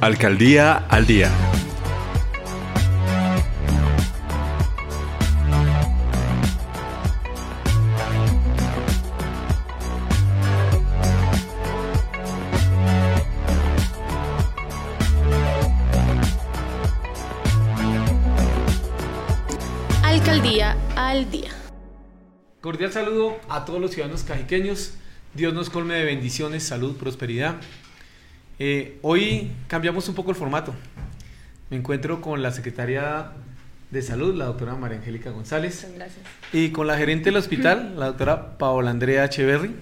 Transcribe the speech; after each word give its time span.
Alcaldía 0.00 0.76
al 0.88 1.08
Día. 1.08 1.28
Alcaldía 20.04 20.76
al 20.94 21.28
Día. 21.28 21.50
Cordial 22.60 22.92
saludo 22.92 23.36
a 23.48 23.64
todos 23.64 23.80
los 23.80 23.90
ciudadanos 23.90 24.22
cajiqueños. 24.22 24.92
Dios 25.34 25.52
nos 25.52 25.70
colme 25.70 25.94
de 25.94 26.04
bendiciones, 26.04 26.62
salud, 26.62 26.96
prosperidad. 26.96 27.56
Eh, 28.60 28.98
hoy 29.02 29.52
cambiamos 29.68 30.08
un 30.08 30.16
poco 30.16 30.30
el 30.30 30.36
formato. 30.36 30.74
Me 31.70 31.76
encuentro 31.76 32.20
con 32.20 32.42
la 32.42 32.50
secretaria 32.50 33.30
de 33.90 34.02
Salud, 34.02 34.34
la 34.34 34.46
doctora 34.46 34.74
María 34.74 34.98
Angélica 34.98 35.30
González. 35.30 35.86
Gracias. 35.94 36.18
Y 36.52 36.70
con 36.70 36.88
la 36.88 36.96
gerente 36.96 37.26
del 37.26 37.36
hospital, 37.36 37.94
la 37.96 38.06
doctora 38.06 38.58
Paola 38.58 38.90
Andrea 38.90 39.24
Echeverry. 39.26 39.76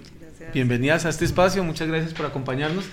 Bienvenidas 0.52 1.06
a 1.06 1.08
este 1.08 1.24
espacio, 1.24 1.64
muchas 1.64 1.88
gracias 1.88 2.12
por 2.12 2.26
acompañarnos. 2.26 2.84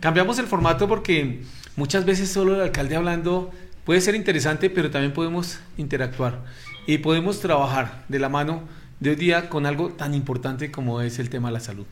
Cambiamos 0.00 0.38
el 0.38 0.46
formato 0.46 0.86
porque 0.86 1.40
muchas 1.76 2.04
veces 2.04 2.30
solo 2.30 2.54
el 2.54 2.60
alcalde 2.60 2.96
hablando 2.96 3.50
puede 3.84 4.02
ser 4.02 4.14
interesante, 4.14 4.68
pero 4.68 4.90
también 4.90 5.14
podemos 5.14 5.60
interactuar 5.78 6.40
y 6.86 6.98
podemos 6.98 7.40
trabajar 7.40 8.04
de 8.08 8.18
la 8.18 8.28
mano 8.28 8.62
de 9.00 9.10
hoy 9.10 9.16
día 9.16 9.48
con 9.48 9.64
algo 9.64 9.88
tan 9.90 10.14
importante 10.14 10.70
como 10.70 11.00
es 11.00 11.18
el 11.18 11.30
tema 11.30 11.48
de 11.48 11.54
la 11.54 11.60
salud. 11.60 11.86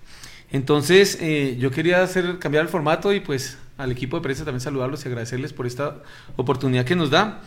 Entonces, 0.52 1.18
eh, 1.20 1.56
yo 1.58 1.70
quería 1.70 2.02
hacer 2.02 2.38
cambiar 2.38 2.64
el 2.64 2.68
formato 2.68 3.12
y 3.12 3.20
pues 3.20 3.58
al 3.78 3.92
equipo 3.92 4.16
de 4.16 4.22
prensa 4.22 4.44
también 4.44 4.60
saludarlos 4.60 5.04
y 5.04 5.08
agradecerles 5.08 5.52
por 5.52 5.66
esta 5.66 5.98
oportunidad 6.36 6.84
que 6.84 6.96
nos 6.96 7.10
da. 7.10 7.40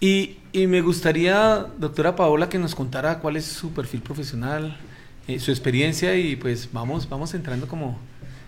Y, 0.00 0.38
y 0.52 0.66
me 0.68 0.80
gustaría, 0.80 1.66
doctora 1.78 2.14
Paola, 2.14 2.48
que 2.48 2.58
nos 2.58 2.74
contara 2.74 3.18
cuál 3.18 3.36
es 3.36 3.44
su 3.44 3.72
perfil 3.72 4.00
profesional, 4.00 4.78
eh, 5.26 5.40
su 5.40 5.50
experiencia 5.50 6.16
y 6.16 6.36
pues 6.36 6.70
vamos, 6.72 7.08
vamos 7.08 7.34
entrando 7.34 7.66
como, 7.66 7.98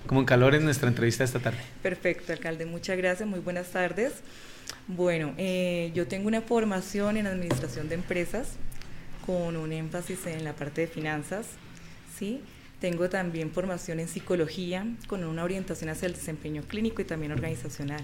como 0.07 0.21
en 0.21 0.27
calor 0.27 0.55
en 0.55 0.65
nuestra 0.65 0.89
entrevista 0.89 1.25
esta 1.25 1.41
tarde. 1.41 1.59
Perfecto, 1.83 2.33
alcalde, 2.33 2.67
muchas 2.67 2.97
gracias, 2.97 3.29
muy 3.29 3.41
buenas 3.41 3.71
tardes. 3.71 4.13
Bueno, 4.87 5.35
eh, 5.37 5.91
yo 5.95 6.07
tengo 6.07 6.29
una 6.29 6.41
formación 6.41 7.17
en 7.17 7.27
administración 7.27 7.89
de 7.89 7.97
empresas 7.97 8.53
con 9.27 9.57
un 9.57 9.73
énfasis 9.73 10.27
en 10.27 10.45
la 10.45 10.55
parte 10.55 10.83
de 10.83 10.87
finanzas, 10.87 11.47
¿sí? 12.17 12.41
Tengo 12.81 13.11
también 13.11 13.51
formación 13.51 14.01
en 14.01 14.09
psicología 14.09 14.87
con 15.07 15.23
una 15.25 15.45
orientación 15.45 15.91
hacia 15.91 16.07
el 16.07 16.15
desempeño 16.15 16.63
clínico 16.63 17.03
y 17.03 17.05
también 17.05 17.33
organizacional. 17.33 18.03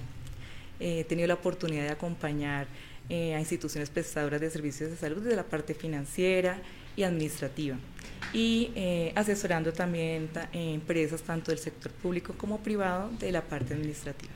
Eh, 0.81 1.01
he 1.01 1.05
tenido 1.05 1.27
la 1.29 1.35
oportunidad 1.35 1.85
de 1.85 1.91
acompañar 1.91 2.67
eh, 3.09 3.35
a 3.35 3.41
instituciones 3.41 3.89
prestadoras 3.89 4.41
de 4.41 4.51
servicios 4.51 4.91
de 4.91 4.97
salud 4.97 5.23
desde 5.23 5.37
la 5.37 5.45
parte 5.45 5.75
financiera 5.75 6.61
y 6.95 7.05
administrativa 7.05 7.77
y 8.33 8.73
eh, 8.75 9.13
asesorando 9.15 9.73
también 9.73 10.29
empresas 10.53 11.23
tanto 11.23 11.53
del 11.53 11.59
sector 11.59 11.93
público 11.93 12.35
como 12.37 12.59
privado 12.59 13.11
de 13.19 13.33
la 13.33 13.43
parte 13.43 13.73
administrativa 13.73 14.33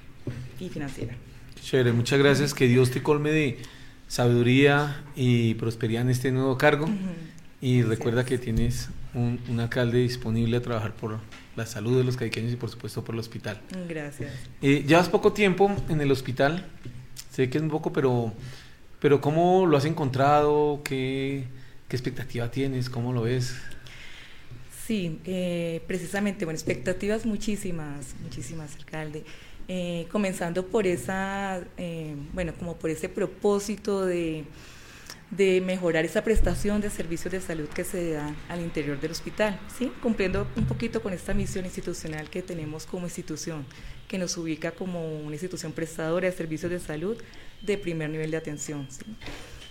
y 0.58 0.68
financiera. 0.68 1.14
Chévere, 1.62 1.92
muchas 1.92 2.18
gracias. 2.18 2.54
Que 2.54 2.66
Dios 2.66 2.90
te 2.90 3.02
colme 3.02 3.30
de 3.30 3.58
sabiduría 4.08 5.04
y 5.16 5.54
prosperidad 5.54 6.02
en 6.02 6.10
este 6.10 6.32
nuevo 6.32 6.56
cargo. 6.56 6.88
Y 7.60 7.82
recuerda 7.82 8.24
que 8.24 8.38
tienes 8.38 8.88
un, 9.14 9.60
alcalde 9.60 9.98
disponible 9.98 10.56
a 10.56 10.62
trabajar 10.62 10.94
por 10.94 11.18
la 11.56 11.66
salud 11.66 11.96
de 11.98 12.04
los 12.04 12.16
caiqueños 12.16 12.52
y 12.52 12.56
por 12.56 12.70
supuesto 12.70 13.04
por 13.04 13.14
el 13.14 13.20
hospital. 13.20 13.60
Gracias. 13.88 14.32
Eh, 14.62 14.84
llevas 14.86 15.08
poco 15.08 15.32
tiempo 15.32 15.70
en 15.88 16.00
el 16.00 16.10
hospital, 16.10 16.66
sé 17.30 17.50
que 17.50 17.58
es 17.58 17.62
un 17.62 17.70
poco, 17.70 17.92
pero, 17.92 18.32
pero 19.00 19.20
¿cómo 19.20 19.66
lo 19.66 19.76
has 19.76 19.84
encontrado? 19.84 20.82
¿Qué, 20.84 21.44
qué 21.88 21.96
expectativa 21.96 22.50
tienes? 22.50 22.88
¿Cómo 22.88 23.12
lo 23.12 23.22
ves? 23.22 23.56
Sí, 24.86 25.20
eh, 25.24 25.82
precisamente, 25.86 26.44
bueno, 26.44 26.56
expectativas 26.56 27.26
muchísimas, 27.26 28.14
muchísimas, 28.22 28.74
alcalde. 28.76 29.24
Eh, 29.68 30.06
comenzando 30.10 30.66
por 30.66 30.86
esa, 30.86 31.62
bueno, 32.32 32.52
como 32.58 32.76
por 32.76 32.90
ese 32.90 33.08
propósito 33.08 34.04
de 34.04 34.44
de 35.30 35.60
mejorar 35.60 36.04
esa 36.04 36.24
prestación 36.24 36.80
de 36.80 36.90
servicios 36.90 37.30
de 37.30 37.40
salud 37.40 37.68
que 37.68 37.84
se 37.84 38.12
da 38.12 38.34
al 38.48 38.60
interior 38.60 39.00
del 39.00 39.12
hospital, 39.12 39.58
¿sí? 39.78 39.92
cumpliendo 40.02 40.46
un 40.56 40.66
poquito 40.66 41.00
con 41.00 41.12
esta 41.12 41.34
misión 41.34 41.64
institucional 41.64 42.28
que 42.28 42.42
tenemos 42.42 42.84
como 42.84 43.06
institución, 43.06 43.64
que 44.08 44.18
nos 44.18 44.36
ubica 44.36 44.72
como 44.72 45.20
una 45.20 45.32
institución 45.32 45.70
prestadora 45.70 46.28
de 46.28 46.36
servicios 46.36 46.70
de 46.72 46.80
salud 46.80 47.16
de 47.62 47.78
primer 47.78 48.10
nivel 48.10 48.32
de 48.32 48.38
atención, 48.38 48.88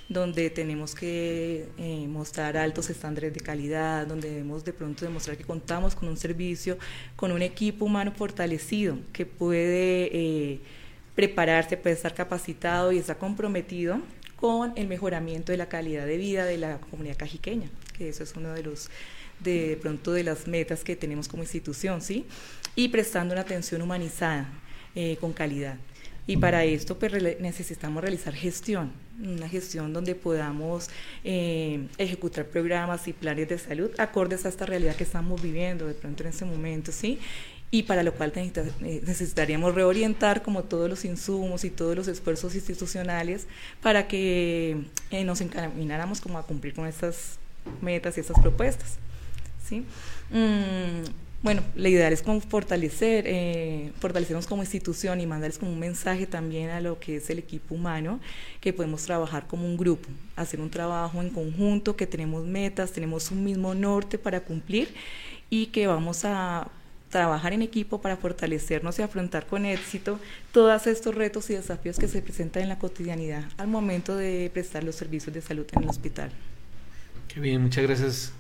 donde 0.08 0.50
tenemos 0.50 0.96
que 0.96 1.68
eh, 1.78 2.08
mostrar 2.08 2.56
altos 2.56 2.90
estándares 2.90 3.34
de 3.34 3.42
calidad, 3.42 4.08
donde 4.08 4.30
debemos 4.30 4.64
de 4.64 4.72
pronto 4.72 5.04
demostrar 5.04 5.36
que 5.36 5.44
contamos 5.44 5.94
con 5.94 6.08
un 6.08 6.16
servicio, 6.16 6.78
con 7.18 7.34
un 7.34 7.42
equipo 7.42 7.84
humano 7.84 8.14
fortalecido 8.16 8.98
que 9.12 9.26
puede 9.26 10.10
eh, 10.14 10.62
prepararse, 11.16 11.76
puede 11.76 11.96
estar 11.96 12.16
capacitado 12.16 12.94
y 12.94 12.98
está 12.98 13.16
comprometido 13.16 14.00
con 14.40 14.72
el 14.78 14.88
mejoramiento 14.88 15.52
de 15.52 15.58
la 15.58 15.68
calidad 15.68 16.06
de 16.06 16.18
vida 16.18 16.46
de 16.46 16.58
la 16.58 16.80
comunidad 16.80 17.18
cajiqueña, 17.18 17.70
que 17.98 18.08
eso 18.10 18.24
es 18.24 18.34
uno 18.38 18.54
de 18.54 18.64
los 18.64 18.90
de 19.42 19.78
pronto 19.82 20.14
de 20.14 20.24
las 20.24 20.48
metas 20.48 20.84
que 20.84 20.96
tenemos 20.96 21.28
como 21.28 21.44
institución, 21.44 22.02
¿sí? 22.02 22.26
Y 22.76 22.90
prestando 22.90 23.34
una 23.34 23.42
atención 23.42 23.82
humanizada 23.82 24.50
eh, 24.96 25.18
con 25.20 25.34
calidad. 25.34 25.78
Y 26.26 26.38
para 26.38 26.64
esto 26.64 26.98
pues, 27.00 27.12
necesitamos 27.40 28.02
realizar 28.02 28.34
gestión, 28.34 28.92
una 29.20 29.50
gestión 29.50 29.94
donde 29.94 30.14
podamos 30.14 30.90
eh, 31.24 31.88
ejecutar 31.98 32.46
programas 32.46 33.08
y 33.08 33.14
planes 33.14 33.50
de 33.50 33.58
salud 33.58 33.90
acordes 33.98 34.46
a 34.46 34.50
esta 34.50 34.66
realidad 34.66 34.96
que 34.96 35.04
estamos 35.04 35.42
viviendo 35.42 35.88
de 35.88 35.96
pronto 35.96 36.24
en 36.24 36.30
ese 36.30 36.46
momento, 36.46 36.92
¿sí? 36.92 37.20
Y 37.72 37.84
para 37.84 38.02
lo 38.04 38.14
cual 38.14 38.34
eh, 38.36 39.02
necesitaríamos 39.06 39.76
reorientar 39.76 40.42
como 40.42 40.64
todos 40.64 40.90
los 40.90 41.06
insumos 41.06 41.64
y 41.64 41.70
todos 41.70 41.96
los 41.96 42.08
esfuerzos 42.08 42.56
institucionales 42.56 43.46
para 43.82 44.08
que 44.08 44.78
eh, 45.12 45.24
nos 45.24 45.42
encamináramos 45.42 46.20
como 46.20 46.40
a 46.40 46.44
cumplir 46.44 46.74
con 46.74 46.88
estas 46.88 47.38
metas 47.82 48.18
y 48.18 48.22
estas 48.22 48.40
propuestas. 48.40 48.98
¿sí? 49.64 49.86
Mm, 50.32 51.04
bueno, 51.44 51.62
la 51.76 51.90
idea 51.90 52.10
es 52.10 52.24
como 52.24 52.42
fortalecer, 52.42 53.26
eh, 53.28 53.92
fortalecernos 54.00 54.48
como 54.48 54.64
institución 54.64 55.22
y 55.22 55.28
mandarles 55.28 55.60
como 55.60 55.72
un 55.72 55.80
mensaje 55.80 56.26
también 56.26 56.72
a 56.72 56.82
lo 56.82 57.00
que 57.00 57.18
es 57.18 57.30
el 57.30 57.38
equipo 57.38 57.76
humano, 57.76 58.20
que 58.62 58.74
podemos 58.74 59.04
trabajar 59.04 59.46
como 59.48 59.66
un 59.66 59.78
grupo, 59.78 60.10
hacer 60.36 60.60
un 60.60 60.72
trabajo 60.72 61.22
en 61.22 61.30
conjunto, 61.30 61.96
que 61.96 62.08
tenemos 62.08 62.46
metas, 62.46 62.92
tenemos 62.92 63.30
un 63.30 63.44
mismo 63.44 63.76
norte 63.76 64.18
para 64.18 64.42
cumplir 64.42 64.90
y 65.52 65.68
que 65.68 65.88
vamos 65.88 66.26
a 66.26 66.68
trabajar 67.10 67.54
en 67.54 67.62
equipo 67.62 68.02
para 68.02 68.18
fortalecernos 68.18 69.00
y 69.00 69.02
afrontar 69.02 69.48
con 69.48 69.66
éxito 69.66 70.20
todos 70.52 70.88
estos 70.88 71.16
retos 71.16 71.50
y 71.50 71.54
desafíos 71.54 71.98
que 71.98 72.08
se 72.08 72.22
presentan 72.22 72.64
en 72.64 72.70
la 72.70 72.80
cotidianidad 72.80 73.44
al 73.58 73.68
momento 73.68 74.16
de 74.16 74.50
prestar 74.54 74.84
los 74.84 74.96
servicios 74.96 75.34
de 75.34 75.42
salud 75.42 75.66
en 75.74 75.84
el 75.84 75.90
hospital. 75.90 76.32
Qué 77.28 77.40
bien, 77.40 77.62
muchas 77.62 77.84
gracias, 77.84 78.34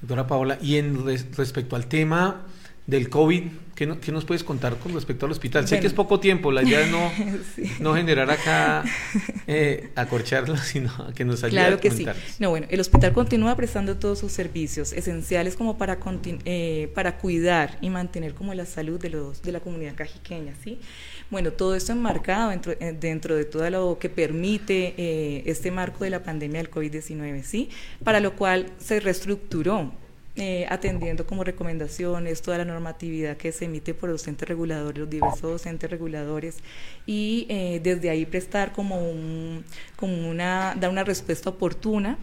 doctora 0.00 0.26
Paola. 0.26 0.58
Y 0.60 0.76
en 0.76 1.04
respecto 1.36 1.76
al 1.76 1.86
tema 1.86 2.42
del 2.86 3.08
COVID, 3.08 3.44
¿qué, 3.86 4.12
nos 4.12 4.24
puedes 4.24 4.44
contar 4.44 4.76
con 4.76 4.92
respecto 4.92 5.26
al 5.26 5.32
hospital? 5.32 5.66
sé 5.66 5.80
que 5.80 5.86
es 5.86 5.94
poco 5.94 6.20
tiempo, 6.20 6.52
la 6.52 6.62
idea 6.62 6.82
es 6.82 6.90
no, 6.90 7.10
no 7.80 7.94
generar 7.94 8.30
acá 8.30 8.84
eh, 9.46 9.90
acorcharlo, 9.94 10.56
sino 10.56 10.90
que 11.14 11.24
nos 11.24 11.42
ayude 11.42 11.60
claro 11.60 11.80
que 11.80 11.90
sí. 11.90 12.06
No, 12.38 12.50
bueno, 12.50 12.66
el 12.70 12.80
hospital 12.80 13.12
continúa 13.12 13.56
prestando 13.56 13.96
todos 13.96 14.18
sus 14.18 14.32
servicios 14.32 14.92
esenciales 14.92 15.56
como 15.56 15.78
para, 15.78 15.98
eh, 16.44 16.90
para 16.94 17.18
cuidar 17.18 17.78
y 17.80 17.90
mantener 17.90 18.34
como 18.34 18.52
la 18.54 18.66
salud 18.66 19.00
de, 19.00 19.10
los, 19.10 19.42
de 19.42 19.52
la 19.52 19.60
comunidad 19.60 19.94
cajiqueña, 19.94 20.54
¿sí? 20.62 20.78
Bueno, 21.30 21.52
todo 21.52 21.74
esto 21.74 21.92
enmarcado 21.92 22.50
dentro, 22.50 22.72
eh, 22.72 22.96
dentro 22.98 23.36
de 23.36 23.44
todo 23.44 23.68
lo 23.70 23.98
que 23.98 24.10
permite 24.10 24.94
eh, 24.96 25.42
este 25.46 25.70
marco 25.70 26.04
de 26.04 26.10
la 26.10 26.22
pandemia 26.22 26.60
del 26.60 26.70
COVID-19, 26.70 27.44
¿sí? 27.44 27.70
Para 28.02 28.20
lo 28.20 28.34
cual 28.34 28.66
se 28.78 29.00
reestructuró 29.00 29.92
eh, 30.36 30.64
atendiendo 30.70 31.26
como 31.26 31.42
recomendaciones 31.42 32.40
toda 32.40 32.58
la 32.58 32.64
normatividad 32.64 33.36
que 33.36 33.50
se 33.50 33.64
emite 33.64 33.94
por 33.94 34.10
los 34.10 34.26
entes 34.28 34.48
reguladores, 34.48 35.00
los 35.00 35.10
diversos 35.10 35.66
entes 35.66 35.90
reguladores, 35.90 36.58
y 37.04 37.46
eh, 37.48 37.80
desde 37.82 38.10
ahí 38.10 38.24
prestar 38.26 38.72
como, 38.72 38.96
un, 38.96 39.64
como 39.96 40.30
una, 40.30 40.76
dar 40.78 40.88
una 40.90 41.02
respuesta 41.02 41.50
oportuna 41.50 42.16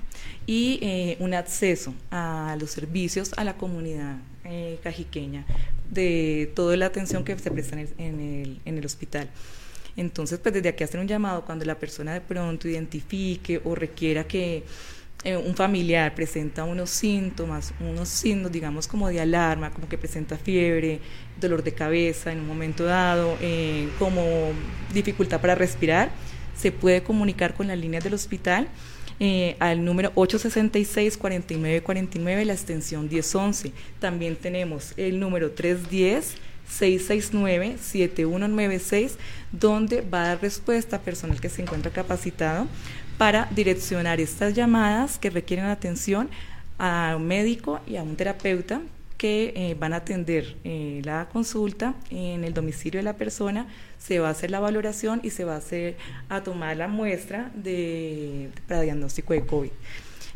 y 0.46 0.80
eh, 0.82 1.18
un 1.20 1.34
acceso 1.34 1.94
a 2.10 2.56
los 2.60 2.72
servicios 2.72 3.34
a 3.36 3.44
la 3.44 3.58
comunidad 3.58 4.18
cajiqueña 4.82 5.46
de 5.92 6.50
toda 6.56 6.78
la 6.78 6.86
atención 6.86 7.26
que 7.26 7.38
se 7.38 7.52
presta 7.52 7.78
en 7.78 8.20
el, 8.22 8.62
en 8.64 8.78
el 8.78 8.86
hospital. 8.86 9.30
Entonces, 9.98 10.40
pues 10.40 10.54
desde 10.54 10.70
aquí 10.70 10.84
hacer 10.84 11.00
un 11.00 11.08
llamado 11.08 11.44
cuando 11.44 11.66
la 11.66 11.76
persona 11.76 12.14
de 12.14 12.22
pronto 12.22 12.70
identifique 12.70 13.60
o 13.66 13.76
requiera 13.76 14.26
que 14.26 14.64
eh, 15.24 15.36
un 15.36 15.56
familiar 15.56 16.14
presenta 16.14 16.64
unos 16.64 16.92
síntomas, 16.92 17.74
unos 17.80 18.08
signos, 18.08 18.52
digamos, 18.52 18.88
como 18.88 19.10
de 19.10 19.20
alarma, 19.20 19.72
como 19.72 19.90
que 19.90 19.98
presenta 19.98 20.38
fiebre, 20.38 21.00
dolor 21.40 21.64
de 21.64 21.74
cabeza 21.74 22.32
en 22.32 22.40
un 22.40 22.48
momento 22.48 22.84
dado, 22.84 23.36
eh, 23.42 23.90
como 23.98 24.22
dificultad 24.94 25.42
para 25.42 25.56
respirar, 25.56 26.12
se 26.56 26.72
puede 26.72 27.02
comunicar 27.02 27.56
con 27.56 27.68
las 27.68 27.78
líneas 27.78 28.04
del 28.04 28.14
hospital 28.14 28.68
eh, 29.20 29.56
al 29.60 29.84
número 29.84 30.14
866-4949, 30.14 32.46
la 32.46 32.54
extensión 32.54 33.10
1011. 33.10 33.72
También 34.00 34.36
tenemos 34.36 34.94
el 34.98 35.20
número 35.20 35.50
310. 35.52 36.46
669-7196, 36.68 39.12
donde 39.54 40.02
va 40.02 40.24
a 40.24 40.28
dar 40.28 40.42
respuesta 40.42 40.98
a 40.98 41.02
personal 41.02 41.40
que 41.40 41.48
se 41.48 41.62
encuentra 41.62 41.92
capacitado 41.92 42.68
para 43.18 43.48
direccionar 43.52 44.20
estas 44.20 44.54
llamadas 44.54 45.18
que 45.18 45.30
requieren 45.30 45.66
atención 45.66 46.30
a 46.78 47.16
un 47.18 47.28
médico 47.28 47.80
y 47.88 47.98
a 47.98 48.04
un 48.04 48.16
terapeuta 48.16 48.82
que 49.18 49.54
eh, 49.56 49.76
van 49.80 49.94
a 49.94 49.98
atender 49.98 50.56
eh, 50.64 51.02
la 51.04 51.28
consulta 51.32 51.96
en 52.12 52.44
el 52.44 52.54
domicilio 52.54 53.00
de 53.00 53.04
la 53.04 53.18
persona, 53.18 53.68
se 53.98 54.20
va 54.20 54.28
a 54.28 54.32
hacer 54.32 54.52
la 54.52 54.60
valoración 54.60 55.22
y 55.24 55.32
se 55.32 55.44
va 55.44 55.56
a 55.56 55.58
hacer 55.58 55.98
a 56.30 56.44
tomar 56.44 56.78
la 56.78 56.88
muestra 56.88 57.52
de, 57.56 58.52
para 58.68 58.82
diagnóstico 58.82 59.34
de 59.34 59.44
COVID. 59.46 59.72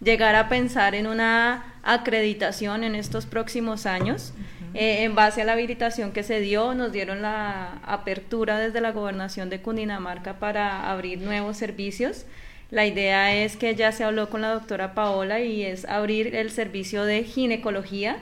llegar 0.00 0.34
a 0.34 0.48
pensar 0.48 0.94
en 0.94 1.06
una 1.06 1.74
acreditación 1.82 2.82
en 2.82 2.94
estos 2.94 3.26
próximos 3.26 3.84
años. 3.84 4.32
Eh, 4.72 5.04
en 5.04 5.14
base 5.14 5.42
a 5.42 5.44
la 5.44 5.52
habilitación 5.52 6.12
que 6.12 6.22
se 6.22 6.40
dio, 6.40 6.72
nos 6.72 6.92
dieron 6.92 7.20
la 7.20 7.74
apertura 7.84 8.58
desde 8.58 8.80
la 8.80 8.92
gobernación 8.92 9.50
de 9.50 9.60
Cundinamarca 9.60 10.38
para 10.38 10.90
abrir 10.90 11.20
nuevos 11.20 11.58
servicios. 11.58 12.24
La 12.70 12.86
idea 12.86 13.34
es 13.34 13.58
que 13.58 13.74
ya 13.74 13.92
se 13.92 14.02
habló 14.02 14.30
con 14.30 14.40
la 14.40 14.48
doctora 14.48 14.94
Paola 14.94 15.40
y 15.40 15.62
es 15.62 15.84
abrir 15.84 16.34
el 16.34 16.50
servicio 16.50 17.04
de 17.04 17.22
ginecología 17.22 18.16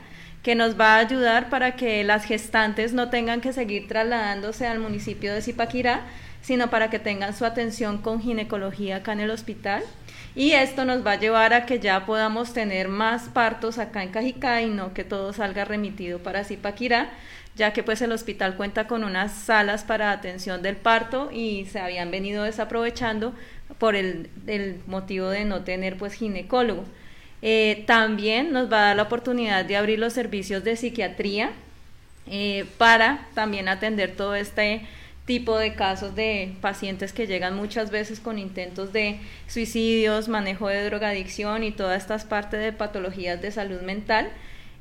que 0.45 0.55
nos 0.55 0.79
va 0.79 0.97
a 0.97 0.99
ayudar 0.99 1.49
para 1.49 1.75
que 1.75 2.05
las 2.05 2.27
gestantes 2.27 2.93
no 2.93 3.09
tengan 3.09 3.41
que 3.41 3.55
seguir 3.55 3.89
trasladándose 3.89 4.67
al 4.67 4.79
municipio 4.79 5.33
de 5.33 5.41
Zipaquirá, 5.41 6.03
sino 6.43 6.69
para 6.69 6.91
que 6.91 6.99
tengan 6.99 7.35
su 7.35 7.47
atención 7.47 7.97
con 7.97 8.21
ginecología 8.21 8.97
acá 8.97 9.15
en 9.15 9.21
el 9.21 9.31
hospital. 9.31 9.83
Y 10.37 10.53
esto 10.53 10.85
nos 10.85 11.05
va 11.05 11.13
a 11.13 11.19
llevar 11.19 11.55
a 11.55 11.65
que 11.65 11.81
ya 11.81 12.05
podamos 12.05 12.53
tener 12.53 12.89
más 12.89 13.31
partos 13.31 13.79
acá 13.79 14.03
en 14.03 14.11
Cajicá 14.11 14.61
y 14.61 14.69
no 14.69 14.93
que 14.93 15.03
todo 15.03 15.33
salga 15.33 15.65
remitido 15.65 16.19
para 16.19 16.45
Zipaquirá, 16.45 17.09
ya 17.57 17.73
que 17.73 17.83
pues 17.83 18.03
el 18.03 18.13
hospital 18.13 18.57
cuenta 18.57 18.87
con 18.87 19.03
unas 19.03 19.33
salas 19.33 19.83
para 19.83 20.11
atención 20.11 20.61
del 20.61 20.77
parto 20.77 21.31
y 21.33 21.65
se 21.65 21.79
habían 21.79 22.11
venido 22.11 22.45
desaprovechando 22.45 23.33
por 23.79 23.97
el, 23.97 24.29
el 24.47 24.83
motivo 24.87 25.31
de 25.31 25.47
no 25.47 25.63
tener 25.63 25.97
pues 25.97 26.13
ginecólogo. 26.13 26.85
Eh, 27.43 27.85
también 27.87 28.53
nos 28.53 28.73
va 28.73 28.79
a 28.79 28.87
dar 28.87 28.97
la 28.97 29.03
oportunidad 29.03 29.65
de 29.65 29.77
abrir 29.77 29.99
los 29.99 30.13
servicios 30.13 30.65
de 30.65 30.77
psiquiatría 30.77 31.53
eh, 32.27 32.65
para 32.79 33.27
también 33.35 33.69
atender 33.69 34.17
todo 34.17 34.35
este 34.35 34.87
tipo 35.27 35.59
de 35.59 35.75
casos 35.75 36.15
de 36.15 36.55
pacientes 36.61 37.13
que 37.13 37.27
llegan 37.27 37.57
muchas 37.57 37.91
veces 37.91 38.21
con 38.21 38.39
intentos 38.39 38.93
de 38.93 39.19
suicidios, 39.47 40.29
manejo 40.29 40.69
de 40.69 40.85
drogadicción 40.85 41.63
y 41.65 41.71
todas 41.71 42.03
estas 42.03 42.25
partes 42.25 42.61
de 42.61 42.73
patologías 42.73 43.41
de 43.41 43.51
salud 43.51 43.81
mental. 43.83 44.31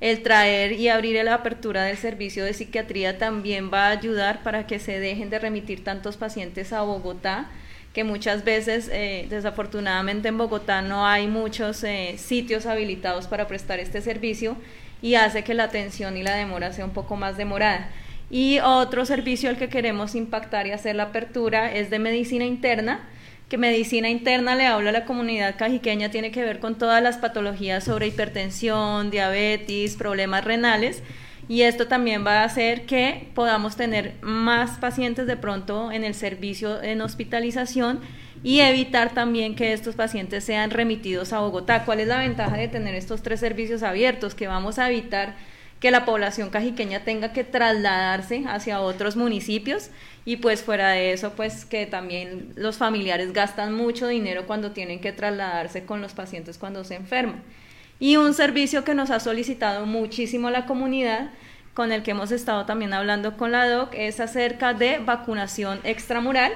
El 0.02 0.22
traer 0.22 0.74
y 0.74 0.90
abrir 0.90 1.24
la 1.24 1.36
apertura 1.36 1.84
del 1.84 1.98
servicio 1.98 2.44
de 2.44 2.54
psiquiatría 2.54 3.18
también 3.18 3.72
va 3.74 3.88
a 3.88 3.92
ayudar 3.92 4.44
para 4.44 4.68
que 4.68 4.80
se 4.80 5.00
dejen 5.00 5.30
de 5.30 5.40
remitir 5.40 5.84
tantos 5.84 6.18
pacientes 6.18 6.74
a 6.74 6.82
Bogotá 6.82 7.50
que 7.94 8.04
muchas 8.04 8.44
veces, 8.44 8.90
eh, 8.92 9.28
desafortunadamente 9.30 10.28
en 10.28 10.38
Bogotá 10.38 10.82
no 10.82 11.06
hay 11.06 11.28
muchos 11.28 11.84
eh, 11.84 12.16
sitios 12.18 12.66
habilitados 12.66 13.28
para 13.28 13.48
prestar 13.48 13.80
este 13.80 14.02
servicio 14.02 14.58
y 15.02 15.16
hace 15.16 15.44
que 15.44 15.54
la 15.54 15.66
atención 15.66 16.18
y 16.18 16.24
la 16.24 16.36
demora 16.36 16.74
sea 16.74 16.86
un 16.86 16.92
poco 16.92 17.16
más 17.16 17.38
demorada. 17.38 17.90
Y 18.32 18.60
otro 18.60 19.06
servicio 19.06 19.50
al 19.50 19.58
que 19.58 19.70
queremos 19.70 20.16
impactar 20.16 20.66
y 20.66 20.72
hacer 20.72 20.96
la 20.96 21.04
apertura 21.04 21.72
es 21.72 21.92
de 21.92 22.00
medicina 22.00 22.46
interna, 22.46 23.08
que 23.48 23.60
medicina 23.60 24.10
interna 24.10 24.56
le 24.56 24.66
habla 24.66 24.90
a 24.90 24.94
la 24.94 25.06
comunidad 25.06 25.56
cajiqueña, 25.56 26.10
tiene 26.10 26.32
que 26.32 26.44
ver 26.44 26.60
con 26.60 26.76
todas 26.78 27.04
las 27.04 27.18
patologías 27.18 27.84
sobre 27.84 28.08
hipertensión, 28.08 29.12
diabetes, 29.12 29.96
problemas 29.98 30.46
renales 30.46 31.04
y 31.48 31.62
esto 31.64 31.88
también 31.88 32.26
va 32.26 32.42
a 32.42 32.46
hacer 32.46 32.86
que 32.86 33.30
podamos 33.36 33.76
tener 33.76 34.14
más 34.22 34.78
pacientes 34.80 35.28
de 35.28 35.38
pronto 35.38 35.92
en 35.92 36.04
el 36.04 36.14
servicio 36.14 36.82
en 36.82 37.02
hospitalización 37.02 38.00
y 38.44 38.60
evitar 38.60 39.14
también 39.14 39.56
que 39.56 39.74
estos 39.74 39.96
pacientes 39.96 40.44
sean 40.44 40.70
remitidos 40.70 41.34
a 41.34 41.40
Bogotá. 41.40 41.86
¿Cuál 41.86 42.02
es 42.02 42.08
la 42.08 42.20
ventaja 42.20 42.58
de 42.58 42.68
tener 42.68 42.96
estos 42.96 43.22
tres 43.22 43.40
servicios 43.40 43.84
abiertos? 43.84 44.36
Que 44.36 44.48
vamos 44.48 44.80
a 44.80 44.90
evitar 44.90 45.36
que 45.80 45.92
la 45.92 46.06
población 46.06 46.50
cajiqueña 46.50 47.04
tenga 47.04 47.34
que 47.34 47.44
trasladarse 47.44 48.46
hacia 48.48 48.80
otros 48.80 49.18
municipios 49.18 49.90
y 50.24 50.38
pues 50.38 50.64
fuera 50.64 50.92
de 50.92 51.12
eso 51.12 51.34
pues 51.34 51.66
que 51.66 51.86
también 51.86 52.54
los 52.56 52.78
familiares 52.78 53.34
gastan 53.34 53.74
mucho 53.74 54.08
dinero 54.08 54.48
cuando 54.48 54.72
tienen 54.72 55.02
que 55.02 55.12
trasladarse 55.12 55.84
con 55.86 56.02
los 56.02 56.14
pacientes 56.14 56.58
cuando 56.58 56.86
se 56.86 56.96
enferman. 56.96 57.44
Y 58.00 58.18
un 58.18 58.34
servicio 58.34 58.84
que 58.84 58.94
nos 58.94 59.10
ha 59.12 59.20
solicitado 59.20 59.86
muchísimo 59.86 60.50
la 60.50 60.66
comunidad, 60.66 61.30
con 61.74 61.92
el 61.92 62.04
que 62.04 62.12
hemos 62.12 62.32
estado 62.32 62.66
también 62.66 62.94
hablando 62.94 63.38
con 63.38 63.52
la 63.52 63.68
DOC, 63.68 63.94
es 63.96 64.20
acerca 64.20 64.74
de 64.74 65.00
vacunación 65.00 65.80
extramural. 65.84 66.52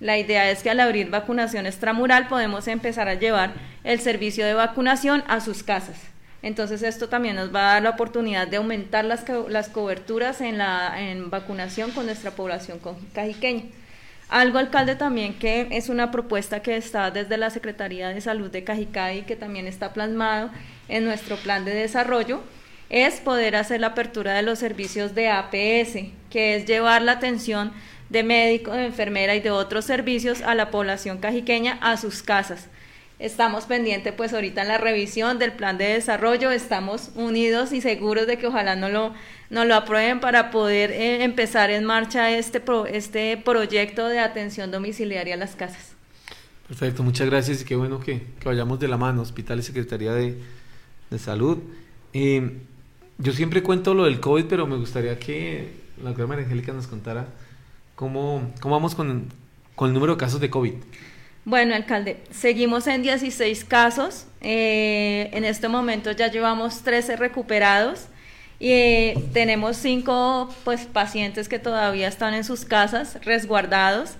La 0.00 0.18
idea 0.18 0.50
es 0.50 0.62
que 0.62 0.70
al 0.70 0.80
abrir 0.80 1.10
vacunación 1.10 1.66
extramural 1.66 2.28
podemos 2.28 2.68
empezar 2.68 3.08
a 3.08 3.14
llevar 3.14 3.52
el 3.84 4.00
servicio 4.00 4.44
de 4.44 4.54
vacunación 4.54 5.22
a 5.28 5.40
sus 5.40 5.62
casas. 5.62 5.96
Entonces 6.42 6.82
esto 6.82 7.08
también 7.08 7.36
nos 7.36 7.54
va 7.54 7.70
a 7.70 7.72
dar 7.74 7.82
la 7.82 7.90
oportunidad 7.90 8.46
de 8.46 8.58
aumentar 8.58 9.04
las, 9.04 9.24
las 9.48 9.68
coberturas 9.68 10.40
en, 10.40 10.58
la, 10.58 10.94
en 11.00 11.30
vacunación 11.30 11.90
con 11.92 12.06
nuestra 12.06 12.32
población 12.32 12.78
cajiqueña. 13.14 13.64
Algo, 14.28 14.58
alcalde, 14.58 14.96
también 14.96 15.38
que 15.38 15.68
es 15.70 15.88
una 15.88 16.10
propuesta 16.10 16.60
que 16.60 16.76
está 16.76 17.10
desde 17.12 17.36
la 17.36 17.50
Secretaría 17.50 18.08
de 18.08 18.20
Salud 18.20 18.50
de 18.50 18.64
Cajicá 18.64 19.14
y 19.14 19.22
que 19.22 19.36
también 19.36 19.66
está 19.66 19.92
plasmado 19.92 20.50
en 20.88 21.04
nuestro 21.04 21.36
plan 21.36 21.64
de 21.64 21.74
desarrollo, 21.74 22.40
es 22.90 23.20
poder 23.20 23.54
hacer 23.54 23.80
la 23.80 23.88
apertura 23.88 24.34
de 24.34 24.42
los 24.42 24.58
servicios 24.58 25.14
de 25.14 25.28
APS, 25.28 26.12
que 26.30 26.56
es 26.56 26.66
llevar 26.66 27.02
la 27.02 27.12
atención 27.12 27.72
de 28.08 28.22
médico, 28.22 28.72
de 28.72 28.86
enfermera 28.86 29.34
y 29.34 29.40
de 29.40 29.50
otros 29.50 29.84
servicios 29.84 30.42
a 30.42 30.54
la 30.54 30.70
población 30.70 31.18
cajiqueña 31.18 31.78
a 31.80 31.96
sus 31.96 32.22
casas. 32.22 32.68
Estamos 33.18 33.64
pendientes 33.64 34.12
pues 34.12 34.34
ahorita 34.34 34.60
en 34.60 34.68
la 34.68 34.76
revisión 34.76 35.38
del 35.38 35.52
plan 35.52 35.78
de 35.78 35.86
desarrollo, 35.86 36.50
estamos 36.50 37.10
unidos 37.14 37.72
y 37.72 37.80
seguros 37.80 38.26
de 38.26 38.36
que 38.36 38.46
ojalá 38.46 38.76
no 38.76 38.90
lo, 38.90 39.14
no 39.48 39.64
lo 39.64 39.74
aprueben 39.74 40.20
para 40.20 40.50
poder 40.50 40.90
eh, 40.90 41.24
empezar 41.24 41.70
en 41.70 41.84
marcha 41.84 42.30
este, 42.30 42.62
este 42.90 43.38
proyecto 43.38 44.08
de 44.08 44.18
atención 44.18 44.70
domiciliaria 44.70 45.34
a 45.34 45.38
las 45.38 45.56
casas. 45.56 45.92
Perfecto, 46.68 47.02
muchas 47.02 47.26
gracias 47.30 47.62
y 47.62 47.64
qué 47.64 47.74
bueno 47.74 48.00
que, 48.00 48.20
que 48.38 48.48
vayamos 48.48 48.78
de 48.80 48.88
la 48.88 48.98
mano, 48.98 49.22
Hospital 49.22 49.60
y 49.60 49.62
Secretaría 49.62 50.12
de, 50.12 50.36
de 51.08 51.18
salud. 51.18 51.58
Eh, 52.12 52.58
yo 53.16 53.32
siempre 53.32 53.62
cuento 53.62 53.94
lo 53.94 54.04
del 54.04 54.20
COVID, 54.20 54.44
pero 54.44 54.66
me 54.66 54.76
gustaría 54.76 55.18
que 55.18 55.70
la 56.02 56.10
doctora 56.10 56.26
María 56.26 56.44
Angélica 56.44 56.74
nos 56.74 56.86
contara 56.86 57.28
cómo, 57.94 58.52
cómo 58.60 58.74
vamos 58.74 58.94
con, 58.94 59.32
con 59.74 59.88
el 59.88 59.94
número 59.94 60.14
de 60.14 60.18
casos 60.18 60.38
de 60.38 60.50
COVID. 60.50 60.74
Bueno, 61.46 61.76
alcalde, 61.76 62.16
seguimos 62.32 62.88
en 62.88 63.02
16 63.02 63.64
casos. 63.66 64.26
Eh, 64.40 65.30
en 65.32 65.44
este 65.44 65.68
momento 65.68 66.10
ya 66.10 66.28
llevamos 66.28 66.82
13 66.82 67.14
recuperados 67.14 68.08
y 68.58 68.72
eh, 68.72 69.24
tenemos 69.32 69.76
5 69.76 70.52
pues, 70.64 70.86
pacientes 70.86 71.48
que 71.48 71.60
todavía 71.60 72.08
están 72.08 72.34
en 72.34 72.42
sus 72.42 72.64
casas 72.64 73.24
resguardados. 73.24 74.16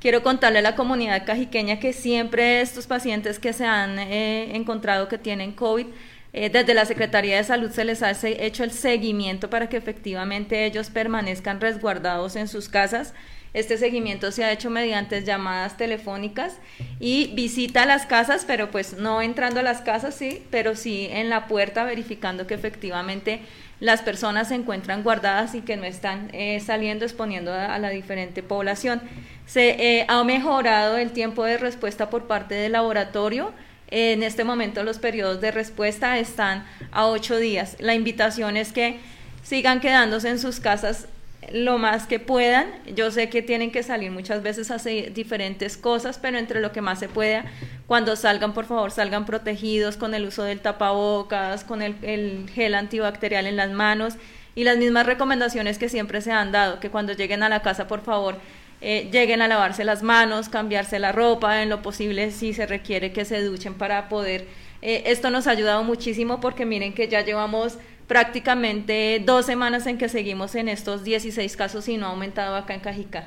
Quiero 0.00 0.22
contarle 0.22 0.60
a 0.60 0.62
la 0.62 0.74
comunidad 0.74 1.26
cajiqueña 1.26 1.78
que 1.78 1.92
siempre 1.92 2.62
estos 2.62 2.86
pacientes 2.86 3.38
que 3.38 3.52
se 3.52 3.66
han 3.66 3.98
eh, 3.98 4.56
encontrado 4.56 5.08
que 5.08 5.18
tienen 5.18 5.52
COVID, 5.52 5.88
desde 6.32 6.72
la 6.72 6.86
Secretaría 6.86 7.36
de 7.36 7.44
Salud 7.44 7.70
se 7.70 7.84
les 7.84 8.02
ha 8.02 8.12
hecho 8.26 8.64
el 8.64 8.70
seguimiento 8.70 9.50
para 9.50 9.68
que 9.68 9.76
efectivamente 9.76 10.64
ellos 10.64 10.88
permanezcan 10.88 11.60
resguardados 11.60 12.36
en 12.36 12.48
sus 12.48 12.70
casas. 12.70 13.12
Este 13.54 13.76
seguimiento 13.76 14.32
se 14.32 14.44
ha 14.44 14.52
hecho 14.52 14.70
mediante 14.70 15.22
llamadas 15.24 15.76
telefónicas 15.76 16.56
y 16.98 17.32
visita 17.34 17.82
a 17.82 17.86
las 17.86 18.06
casas, 18.06 18.44
pero 18.46 18.70
pues 18.70 18.94
no 18.94 19.20
entrando 19.20 19.60
a 19.60 19.62
las 19.62 19.82
casas, 19.82 20.14
sí, 20.14 20.42
pero 20.50 20.74
sí 20.74 21.08
en 21.10 21.28
la 21.28 21.46
puerta 21.48 21.84
verificando 21.84 22.46
que 22.46 22.54
efectivamente 22.54 23.40
las 23.78 24.00
personas 24.00 24.48
se 24.48 24.54
encuentran 24.54 25.02
guardadas 25.02 25.54
y 25.54 25.60
que 25.60 25.76
no 25.76 25.84
están 25.84 26.30
eh, 26.32 26.60
saliendo 26.60 27.04
exponiendo 27.04 27.52
a, 27.52 27.78
la 27.78 27.90
diferente 27.90 28.42
población. 28.42 29.02
Se 29.44 29.70
eh, 29.98 30.06
ha 30.08 30.24
mejorado 30.24 30.96
el 30.96 31.10
tiempo 31.10 31.44
de 31.44 31.58
respuesta 31.58 32.08
por 32.08 32.26
parte 32.26 32.54
del 32.54 32.72
laboratorio. 32.72 33.52
En 33.88 34.22
este 34.22 34.44
momento 34.44 34.82
los 34.82 34.98
periodos 34.98 35.42
de 35.42 35.50
respuesta 35.50 36.18
están 36.18 36.64
a 36.90 37.06
ocho 37.06 37.36
días. 37.36 37.76
La 37.80 37.94
invitación 37.94 38.56
es 38.56 38.72
que 38.72 38.98
sigan 39.42 39.80
quedándose 39.80 40.30
en 40.30 40.38
sus 40.38 40.60
casas 40.60 41.08
lo 41.50 41.78
más 41.78 42.06
que 42.06 42.18
puedan. 42.18 42.66
Yo 42.94 43.10
sé 43.10 43.28
que 43.28 43.42
tienen 43.42 43.70
que 43.70 43.82
salir 43.82 44.10
muchas 44.10 44.42
veces 44.42 44.70
a 44.70 44.76
hacer 44.76 45.12
diferentes 45.12 45.76
cosas, 45.76 46.18
pero 46.18 46.38
entre 46.38 46.60
lo 46.60 46.72
que 46.72 46.80
más 46.80 46.98
se 46.98 47.08
pueda, 47.08 47.44
cuando 47.86 48.16
salgan, 48.16 48.54
por 48.54 48.66
favor, 48.66 48.90
salgan 48.90 49.26
protegidos 49.26 49.96
con 49.96 50.14
el 50.14 50.24
uso 50.24 50.44
del 50.44 50.60
tapabocas, 50.60 51.64
con 51.64 51.82
el, 51.82 52.48
gel 52.54 52.74
antibacterial 52.74 53.46
en 53.46 53.56
las 53.56 53.70
manos 53.70 54.14
y 54.54 54.64
las 54.64 54.76
mismas 54.76 55.06
recomendaciones 55.06 55.78
que 55.78 55.88
siempre 55.88 56.20
se 56.20 56.30
han 56.30 56.52
dado, 56.52 56.78
que 56.78 56.90
cuando 56.90 57.12
lleguen 57.14 57.42
a 57.42 57.48
la 57.48 57.62
casa, 57.62 57.88
por 57.88 58.02
favor, 58.02 58.36
eh, 58.80 59.08
lleguen 59.12 59.42
a 59.42 59.48
lavarse 59.48 59.84
las 59.84 60.02
manos, 60.02 60.48
cambiarse 60.48 60.98
la 60.98 61.12
ropa, 61.12 61.62
en 61.62 61.68
lo 61.68 61.82
posible 61.82 62.30
si 62.30 62.52
se 62.52 62.66
requiere 62.66 63.12
que 63.12 63.24
se 63.24 63.42
duchen 63.42 63.74
para 63.74 64.08
poder... 64.08 64.46
Eh, 64.84 65.04
esto 65.06 65.30
nos 65.30 65.46
ha 65.46 65.52
ayudado 65.52 65.84
muchísimo 65.84 66.40
porque 66.40 66.66
miren 66.66 66.92
que 66.92 67.06
ya 67.06 67.20
llevamos 67.24 67.78
prácticamente 68.06 69.22
dos 69.24 69.46
semanas 69.46 69.86
en 69.86 69.98
que 69.98 70.08
seguimos 70.08 70.54
en 70.54 70.68
estos 70.68 71.04
16 71.04 71.56
casos 71.56 71.88
y 71.88 71.96
no 71.96 72.06
ha 72.06 72.10
aumentado 72.10 72.56
acá 72.56 72.74
en 72.74 72.80
Cajicá. 72.80 73.26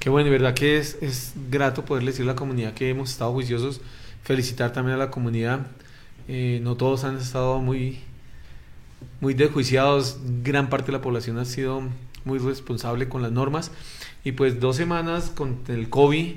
Qué 0.00 0.10
bueno, 0.10 0.28
y 0.28 0.30
verdad 0.30 0.54
que 0.54 0.78
es, 0.78 0.96
es 1.00 1.32
grato 1.50 1.84
poderle 1.84 2.12
decir 2.12 2.24
a 2.24 2.28
la 2.28 2.36
comunidad 2.36 2.72
que 2.74 2.88
hemos 2.88 3.10
estado 3.10 3.32
juiciosos, 3.32 3.80
felicitar 4.22 4.72
también 4.72 4.94
a 4.94 4.98
la 4.98 5.10
comunidad. 5.10 5.66
Eh, 6.28 6.60
no 6.62 6.76
todos 6.76 7.04
han 7.04 7.16
estado 7.16 7.58
muy, 7.58 7.98
muy 9.20 9.34
desjuiciados, 9.34 10.18
gran 10.42 10.68
parte 10.68 10.86
de 10.86 10.92
la 10.92 11.02
población 11.02 11.38
ha 11.38 11.44
sido 11.44 11.82
muy 12.24 12.38
responsable 12.38 13.08
con 13.08 13.22
las 13.22 13.32
normas 13.32 13.70
y 14.24 14.32
pues 14.32 14.60
dos 14.60 14.76
semanas 14.76 15.30
con 15.30 15.58
el 15.68 15.88
COVID 15.88 16.34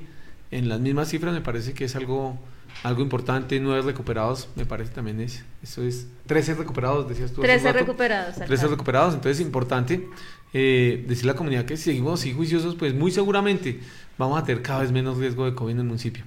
en 0.51 0.69
las 0.69 0.79
mismas 0.79 1.09
cifras 1.09 1.33
me 1.33 1.41
parece 1.41 1.73
que 1.73 1.85
es 1.85 1.95
algo 1.95 2.37
algo 2.83 3.01
importante, 3.01 3.59
nueve 3.59 3.81
recuperados, 3.83 4.49
me 4.55 4.65
parece 4.65 4.91
también 4.91 5.19
es, 5.19 5.43
eso 5.61 5.83
es, 5.83 6.07
13 6.25 6.55
recuperados, 6.55 7.07
decías 7.07 7.31
tú. 7.31 7.41
13 7.41 7.73
recuperados. 7.73 8.35
13 8.35 8.67
recuperados, 8.67 9.13
entonces 9.13 9.39
es 9.39 9.45
importante 9.45 10.07
eh, 10.53 11.05
decir 11.07 11.25
a 11.25 11.33
la 11.33 11.35
comunidad 11.35 11.65
que 11.65 11.77
si 11.77 11.83
seguimos 11.83 12.19
así 12.19 12.33
juiciosos, 12.33 12.75
pues 12.75 12.93
muy 12.93 13.11
seguramente 13.11 13.79
vamos 14.17 14.41
a 14.41 14.43
tener 14.43 14.61
cada 14.61 14.81
vez 14.81 14.91
menos 14.91 15.17
riesgo 15.17 15.45
de 15.45 15.53
COVID 15.53 15.71
en 15.73 15.79
el 15.79 15.85
municipio. 15.85 16.23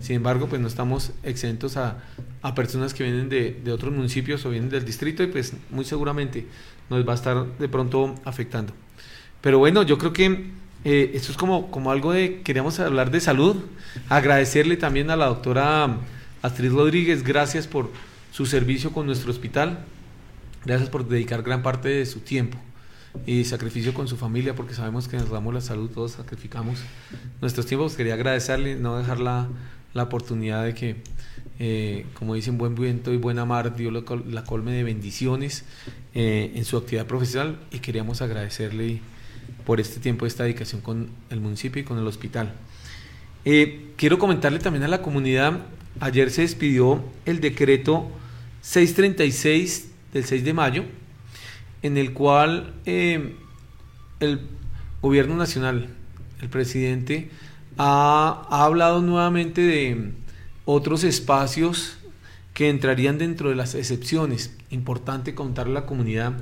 Sin 0.00 0.16
embargo, 0.16 0.48
pues 0.48 0.60
no 0.60 0.68
estamos 0.68 1.12
exentos 1.22 1.76
a, 1.76 1.98
a 2.42 2.54
personas 2.54 2.92
que 2.92 3.04
vienen 3.04 3.28
de, 3.28 3.58
de, 3.64 3.72
otros 3.72 3.92
municipios 3.92 4.44
o 4.44 4.50
vienen 4.50 4.68
del 4.68 4.84
distrito 4.84 5.22
y 5.22 5.28
pues 5.28 5.54
muy 5.70 5.84
seguramente 5.84 6.46
nos 6.90 7.06
va 7.06 7.12
a 7.12 7.14
estar 7.14 7.58
de 7.58 7.68
pronto 7.68 8.14
afectando. 8.24 8.72
Pero 9.40 9.58
bueno, 9.58 9.82
yo 9.82 9.96
creo 9.96 10.12
que 10.12 10.50
eh, 10.84 11.12
esto 11.14 11.32
es 11.32 11.38
como, 11.38 11.70
como 11.70 11.90
algo 11.90 12.12
de, 12.12 12.42
queríamos 12.42 12.78
hablar 12.80 13.10
de 13.10 13.20
salud, 13.20 13.56
agradecerle 14.08 14.76
también 14.76 15.10
a 15.10 15.16
la 15.16 15.26
doctora 15.26 15.98
Astrid 16.42 16.72
Rodríguez, 16.72 17.22
gracias 17.24 17.66
por 17.66 17.90
su 18.32 18.46
servicio 18.46 18.92
con 18.92 19.06
nuestro 19.06 19.30
hospital, 19.30 19.80
gracias 20.64 20.88
por 20.88 21.08
dedicar 21.08 21.42
gran 21.42 21.62
parte 21.62 21.88
de 21.88 22.06
su 22.06 22.20
tiempo 22.20 22.58
y 23.26 23.44
sacrificio 23.44 23.94
con 23.94 24.08
su 24.08 24.16
familia, 24.16 24.54
porque 24.54 24.74
sabemos 24.74 25.08
que 25.08 25.16
nos 25.16 25.30
damos 25.30 25.52
la 25.52 25.60
salud, 25.60 25.90
todos 25.90 26.12
sacrificamos 26.12 26.80
nuestros 27.40 27.66
tiempos. 27.66 27.94
Quería 27.94 28.14
agradecerle, 28.14 28.76
no 28.76 28.98
dejar 28.98 29.20
la, 29.20 29.48
oportunidad 29.94 30.64
de 30.64 30.74
que, 30.74 30.96
eh, 31.58 32.06
como 32.14 32.34
dicen, 32.34 32.56
buen 32.56 32.76
viento 32.76 33.12
y 33.12 33.16
buena 33.16 33.44
mar, 33.44 33.74
Dios 33.74 33.92
la 34.26 34.44
colme 34.44 34.70
de 34.72 34.84
bendiciones 34.84 35.64
eh, 36.14 36.52
en 36.54 36.64
su 36.64 36.76
actividad 36.76 37.06
profesional 37.06 37.58
y 37.72 37.80
queríamos 37.80 38.22
agradecerle. 38.22 38.86
Y, 38.86 39.02
por 39.64 39.80
este 39.80 40.00
tiempo, 40.00 40.26
esta 40.26 40.44
dedicación 40.44 40.80
con 40.80 41.10
el 41.30 41.40
municipio 41.40 41.82
y 41.82 41.84
con 41.84 41.98
el 41.98 42.06
hospital. 42.06 42.52
Eh, 43.44 43.92
quiero 43.96 44.18
comentarle 44.18 44.58
también 44.58 44.84
a 44.84 44.88
la 44.88 45.02
comunidad, 45.02 45.60
ayer 46.00 46.30
se 46.30 46.42
despidió 46.42 47.02
el 47.24 47.40
decreto 47.40 48.10
636 48.62 49.90
del 50.12 50.24
6 50.24 50.44
de 50.44 50.52
mayo, 50.52 50.84
en 51.82 51.96
el 51.96 52.12
cual 52.12 52.74
eh, 52.84 53.36
el 54.20 54.40
gobierno 55.00 55.36
nacional, 55.36 55.88
el 56.40 56.48
presidente, 56.48 57.30
ha, 57.76 58.46
ha 58.50 58.64
hablado 58.64 59.00
nuevamente 59.00 59.60
de 59.60 60.12
otros 60.64 61.04
espacios 61.04 61.96
que 62.52 62.68
entrarían 62.68 63.18
dentro 63.18 63.50
de 63.50 63.54
las 63.54 63.74
excepciones. 63.74 64.56
Importante 64.70 65.34
contarle 65.34 65.72
a 65.72 65.80
la 65.82 65.86
comunidad 65.86 66.32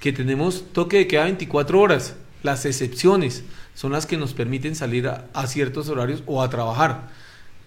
que 0.00 0.12
tenemos 0.12 0.72
toque 0.72 0.98
de 0.98 1.06
queda 1.06 1.24
24 1.24 1.80
horas. 1.80 2.14
Las 2.42 2.64
excepciones 2.64 3.44
son 3.74 3.92
las 3.92 4.06
que 4.06 4.16
nos 4.16 4.34
permiten 4.34 4.74
salir 4.74 5.08
a, 5.08 5.46
ciertos 5.46 5.88
horarios 5.88 6.22
o 6.26 6.42
a 6.42 6.50
trabajar. 6.50 7.08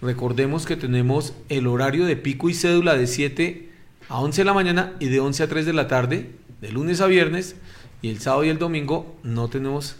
Recordemos 0.02 0.66
que 0.66 0.76
tenemos 0.76 1.34
el 1.50 1.68
horario 1.68 2.06
de 2.06 2.16
pico 2.16 2.50
y 2.50 2.54
cédula 2.54 2.96
de 2.96 3.08
7 3.08 3.70
a 4.08 4.20
11 4.20 4.42
de 4.42 4.46
la 4.46 4.54
mañana 4.54 4.94
y 5.00 5.08
de 5.08 5.20
11 5.20 5.44
a 5.44 5.48
3 5.48 5.66
de 5.66 5.74
la 5.74 5.88
tarde, 5.88 6.32
de 6.62 6.72
lunes 6.72 7.02
a 7.02 7.08
viernes, 7.08 7.56
y 8.02 8.10
el 8.10 8.20
sábado 8.20 8.46
y 8.46 8.50
el 8.50 8.58
domingo 8.58 9.16
no 9.24 9.50
tenemos 9.50 9.98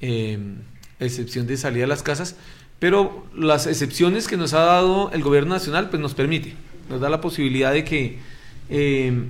em, 0.00 0.56
excepción 0.98 1.46
de 1.46 1.56
salida 1.56 1.84
a 1.84 1.88
las 1.88 2.02
casas, 2.02 2.36
pero 2.78 3.24
las 3.34 3.66
excepciones 3.66 4.28
que 4.28 4.36
nos 4.36 4.52
ha 4.52 4.60
dado 4.60 5.10
el 5.12 5.22
gobierno 5.22 5.54
nacional 5.54 5.88
pues 5.88 6.02
nos 6.02 6.14
permite, 6.14 6.54
nos 6.90 7.00
da 7.00 7.08
la 7.08 7.20
posibilidad 7.20 7.72
de 7.72 7.84
que 7.84 8.18
em, 8.68 9.28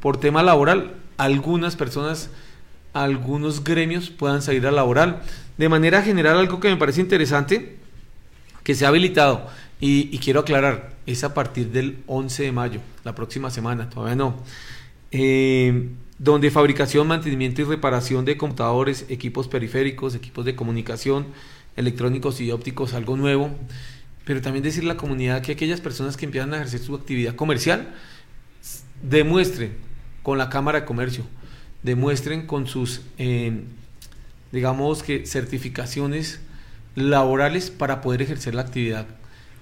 por 0.00 0.18
tema 0.18 0.42
laboral 0.42 0.94
algunas 1.16 1.76
personas 1.76 2.30
algunos 3.04 3.62
gremios 3.62 4.08
puedan 4.10 4.40
salir 4.40 4.66
a 4.66 4.70
laboral. 4.70 5.22
De 5.58 5.68
manera 5.68 6.02
general, 6.02 6.38
algo 6.38 6.60
que 6.60 6.68
me 6.68 6.76
parece 6.76 7.00
interesante, 7.00 7.76
que 8.62 8.74
se 8.74 8.84
ha 8.84 8.88
habilitado, 8.88 9.46
y, 9.78 10.16
quiero 10.18 10.40
aclarar, 10.40 10.94
es 11.04 11.22
a 11.22 11.34
partir 11.34 11.70
del 11.70 11.98
11 12.06 12.44
de 12.44 12.52
mayo, 12.52 12.80
la 13.04 13.14
próxima 13.14 13.50
semana, 13.50 13.90
todavía 13.90 14.16
no, 14.16 14.36
eh, 15.10 15.90
donde 16.18 16.50
fabricación, 16.50 17.06
mantenimiento 17.06 17.60
y 17.60 17.64
reparación 17.64 18.24
de 18.24 18.38
computadores, 18.38 19.04
equipos 19.10 19.48
periféricos, 19.48 20.14
equipos 20.14 20.46
de 20.46 20.56
comunicación, 20.56 21.26
electrónicos 21.76 22.40
y 22.40 22.50
ópticos, 22.50 22.94
algo 22.94 23.18
nuevo, 23.18 23.50
pero 24.24 24.40
también 24.40 24.62
decirle 24.62 24.92
a 24.92 24.94
la 24.94 24.98
comunidad 24.98 25.42
que 25.42 25.52
aquellas 25.52 25.82
personas 25.82 26.16
que 26.16 26.24
empiezan 26.24 26.54
a 26.54 26.56
ejercer 26.56 26.80
su 26.80 26.94
actividad 26.94 27.36
comercial 27.36 27.94
demuestren 29.02 29.74
con 30.22 30.38
la 30.38 30.48
Cámara 30.48 30.80
de 30.80 30.86
Comercio, 30.86 31.24
demuestren 31.86 32.46
con 32.46 32.66
sus, 32.66 33.00
eh, 33.16 33.62
digamos 34.50 35.04
que, 35.04 35.24
certificaciones 35.24 36.40
laborales 36.96 37.70
para 37.70 38.00
poder 38.00 38.22
ejercer 38.22 38.54
la 38.54 38.62
actividad 38.62 39.06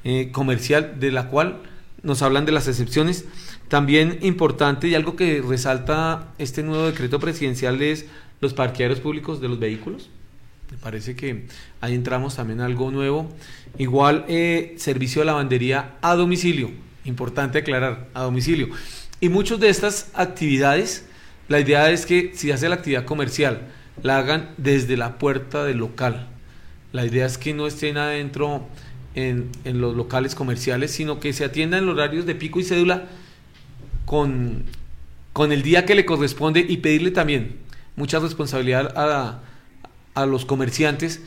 eh, 0.04 0.31
comercial, 0.33 0.99
de 0.99 1.12
la 1.12 1.28
cual 1.28 1.61
nos 2.02 2.23
hablan 2.23 2.47
de 2.47 2.52
las 2.52 2.66
excepciones. 2.66 3.26
También 3.69 4.19
importante 4.23 4.88
y 4.88 4.95
algo 4.95 5.16
que 5.16 5.43
resalta 5.47 6.33
este 6.38 6.62
nuevo 6.62 6.87
decreto 6.87 7.21
presidencial 7.21 7.81
es 7.83 8.07
los 8.40 8.54
parqueaderos 8.54 9.00
públicos 9.00 9.40
de 9.43 9.49
los 9.49 9.59
vehículos. 9.59 10.09
Me 10.71 10.78
parece 10.78 11.14
que 11.14 11.47
ahí 11.83 11.95
entramos 11.95 12.37
también 12.37 12.62
algo 12.62 12.90
nuevo. 12.90 13.31
Igual 13.76 14.25
eh, 14.28 14.75
servicio 14.78 15.21
de 15.21 15.26
lavandería 15.26 15.97
a 16.00 16.14
domicilio. 16.14 16.71
Importante 17.04 17.59
aclarar, 17.59 18.09
a 18.14 18.23
domicilio. 18.23 18.69
Y 19.21 19.28
muchas 19.28 19.61
de 19.61 19.69
estas 19.69 20.11
actividades 20.14 21.04
la 21.49 21.61
idea 21.61 21.91
es 21.91 22.07
que 22.07 22.33
si 22.35 22.51
hace 22.51 22.69
la 22.69 22.77
actividad 22.77 23.05
comercial, 23.05 23.69
la 24.03 24.19
hagan 24.19 24.51
desde 24.57 24.97
la 24.97 25.19
puerta 25.19 25.65
del 25.65 25.79
local. 25.79 26.29
La 26.93 27.05
idea 27.05 27.27
es 27.27 27.39
que 27.39 27.55
no 27.55 27.67
estén 27.67 27.97
adentro 27.97 28.67
en, 29.15 29.51
los 29.65 29.97
locales 29.97 30.35
comerciales, 30.35 30.91
sino 30.91 31.21
que 31.21 31.33
se 31.33 31.45
atiendan 31.45 31.85
en 31.85 31.89
horarios 31.89 32.27
de 32.27 32.35
pico 32.35 32.61
y 32.61 32.65
cédula 32.65 33.07
con, 34.05 34.65
con 35.33 35.53
el 35.53 35.63
día 35.63 35.85
que 35.85 35.95
le 35.95 36.05
corresponde 36.05 36.65
y 36.67 36.79
pedirle 36.79 37.11
también 37.11 37.57
mucha 37.97 38.19
responsabilidad 38.19 38.93
a, 38.97 39.41
a 40.15 40.27
los 40.27 40.45
comerciantes 40.45 41.21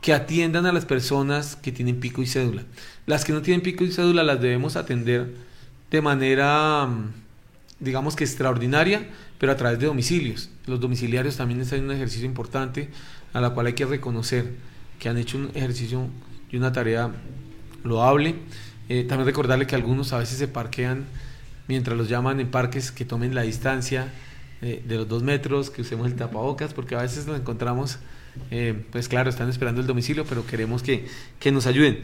que 0.00 0.12
atiendan 0.12 0.66
a 0.66 0.72
las 0.72 0.84
personas 0.84 1.56
que 1.56 1.72
tienen 1.72 1.98
pico 1.98 2.22
y 2.22 2.26
cédula. 2.26 2.64
Las 3.06 3.24
que 3.24 3.32
no 3.32 3.42
tienen 3.42 3.62
pico 3.62 3.84
y 3.84 3.90
cédula 3.90 4.22
las 4.22 4.40
debemos 4.40 4.76
atender 4.76 5.34
de 5.90 6.02
manera, 6.02 6.88
digamos 7.80 8.14
que 8.16 8.24
extraordinaria, 8.24 9.08
pero 9.44 9.52
a 9.52 9.56
través 9.58 9.78
de 9.78 9.84
domicilios. 9.84 10.48
Los 10.64 10.80
domiciliarios 10.80 11.36
también 11.36 11.60
están 11.60 11.84
un 11.84 11.90
ejercicio 11.90 12.24
importante 12.24 12.88
a 13.34 13.42
la 13.42 13.50
cual 13.50 13.66
hay 13.66 13.74
que 13.74 13.84
reconocer 13.84 14.52
que 14.98 15.10
han 15.10 15.18
hecho 15.18 15.36
un 15.36 15.50
ejercicio 15.54 16.08
y 16.50 16.56
una 16.56 16.72
tarea 16.72 17.10
loable. 17.82 18.36
Eh, 18.88 19.04
también 19.04 19.26
recordarle 19.26 19.66
que 19.66 19.74
algunos 19.74 20.14
a 20.14 20.18
veces 20.18 20.38
se 20.38 20.48
parquean 20.48 21.04
mientras 21.68 21.94
los 21.94 22.08
llaman 22.08 22.40
en 22.40 22.50
parques 22.50 22.90
que 22.90 23.04
tomen 23.04 23.34
la 23.34 23.42
distancia 23.42 24.10
eh, 24.62 24.82
de 24.82 24.96
los 24.96 25.06
dos 25.08 25.22
metros, 25.22 25.68
que 25.68 25.82
usemos 25.82 26.06
el 26.06 26.14
tapabocas, 26.14 26.72
porque 26.72 26.94
a 26.94 27.02
veces 27.02 27.26
nos 27.26 27.38
encontramos 27.38 27.98
eh, 28.50 28.82
pues 28.92 29.08
claro, 29.08 29.28
están 29.28 29.50
esperando 29.50 29.82
el 29.82 29.86
domicilio, 29.86 30.24
pero 30.24 30.46
queremos 30.46 30.82
que, 30.82 31.04
nos 31.52 31.66
ayuden. 31.66 31.98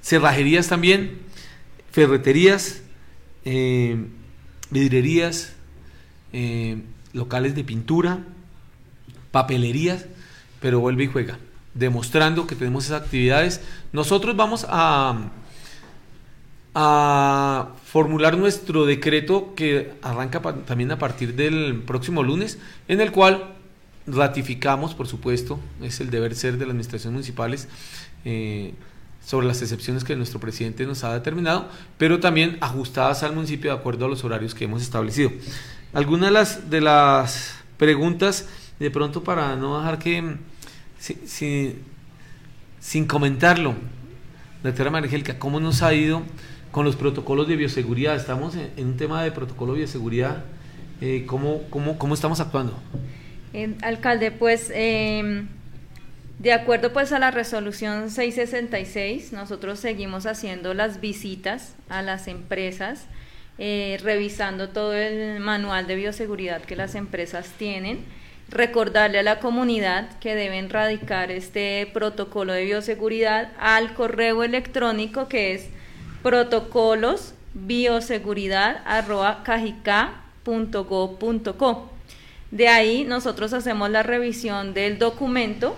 Cerrajerías 0.00 0.68
también, 0.68 1.18
ferreterías, 1.92 2.80
vidrerías, 4.70 5.55
eh, 6.38 6.82
locales 7.14 7.54
de 7.54 7.64
pintura, 7.64 8.18
papelerías, 9.30 10.04
pero 10.60 10.80
vuelve 10.80 11.04
y 11.04 11.06
juega, 11.06 11.38
demostrando 11.72 12.46
que 12.46 12.56
tenemos 12.56 12.84
esas 12.84 13.00
actividades. 13.00 13.62
Nosotros 13.92 14.36
vamos 14.36 14.66
a, 14.68 15.30
formular 17.86 18.36
nuestro 18.36 18.84
decreto 18.84 19.54
que 19.56 19.94
arranca 20.02 20.42
también 20.66 20.92
a 20.92 20.98
partir 20.98 21.34
del 21.34 21.82
próximo 21.86 22.22
lunes, 22.22 22.58
en 22.86 23.00
el 23.00 23.12
cual 23.12 23.56
Ratificamos, 24.06 24.94
por 24.94 25.08
supuesto, 25.08 25.58
es 25.82 26.00
el 26.00 26.10
deber 26.10 26.36
ser 26.36 26.58
de 26.58 26.60
las 26.60 26.70
administraciones 26.70 27.12
municipales 27.12 27.66
eh, 28.24 28.72
sobre 29.24 29.48
las 29.48 29.60
excepciones 29.62 30.04
que 30.04 30.14
nuestro 30.14 30.38
presidente 30.38 30.86
nos 30.86 31.02
ha 31.02 31.12
determinado, 31.12 31.68
pero 31.98 32.20
también 32.20 32.56
ajustadas 32.60 33.24
al 33.24 33.34
municipio 33.34 33.72
de 33.72 33.76
acuerdo 33.76 34.06
a 34.06 34.08
los 34.08 34.22
horarios 34.22 34.54
que 34.54 34.66
hemos 34.66 34.82
establecido. 34.82 35.32
Algunas 35.96 36.28
de 36.28 36.30
las, 36.30 36.70
de 36.70 36.80
las 36.82 37.54
preguntas, 37.78 38.46
de 38.78 38.90
pronto 38.90 39.24
para 39.24 39.56
no 39.56 39.78
dejar 39.78 39.98
que, 39.98 40.36
sin 42.80 43.06
comentarlo, 43.06 43.74
doctora 44.62 44.90
Marigélica, 44.90 45.38
¿cómo 45.38 45.58
nos 45.58 45.80
ha 45.80 45.94
ido 45.94 46.20
con 46.70 46.84
los 46.84 46.96
protocolos 46.96 47.48
de 47.48 47.56
bioseguridad? 47.56 48.14
Estamos 48.14 48.56
en, 48.56 48.86
un 48.86 48.98
tema 48.98 49.22
de 49.22 49.32
protocolo 49.32 49.72
de 49.72 49.78
bioseguridad, 49.78 50.44
eh, 51.00 51.24
¿cómo, 51.26 51.62
cómo, 51.70 51.96
¿cómo 51.96 52.12
estamos 52.12 52.40
actuando? 52.40 52.78
alcalde, 53.80 54.32
pues 54.32 54.70
em, 54.74 55.48
de 56.38 56.52
acuerdo 56.52 56.92
pues 56.92 57.10
a 57.12 57.18
la 57.18 57.30
resolución 57.30 58.10
666, 58.10 59.32
nosotros 59.32 59.80
seguimos 59.80 60.26
haciendo 60.26 60.74
las 60.74 61.00
visitas 61.00 61.74
a 61.88 62.02
las 62.02 62.28
empresas, 62.28 63.06
eh, 63.58 63.98
revisando 64.02 64.68
todo 64.68 64.94
el 64.94 65.40
manual 65.40 65.86
de 65.86 65.96
bioseguridad 65.96 66.62
que 66.62 66.76
las 66.76 66.94
empresas 66.94 67.48
tienen, 67.58 68.04
recordarle 68.48 69.18
a 69.18 69.22
la 69.22 69.40
comunidad 69.40 70.18
que 70.18 70.34
deben 70.34 70.70
radicar 70.70 71.30
este 71.30 71.88
protocolo 71.92 72.52
de 72.52 72.64
bioseguridad 72.64 73.52
al 73.58 73.94
correo 73.94 74.44
electrónico 74.44 75.28
que 75.28 75.54
es 75.54 75.68
protocolos 76.22 77.34
de 82.50 82.68
ahí 82.68 83.04
nosotros 83.04 83.52
hacemos 83.52 83.90
la 83.90 84.02
revisión 84.02 84.74
del 84.74 84.98
documento, 84.98 85.74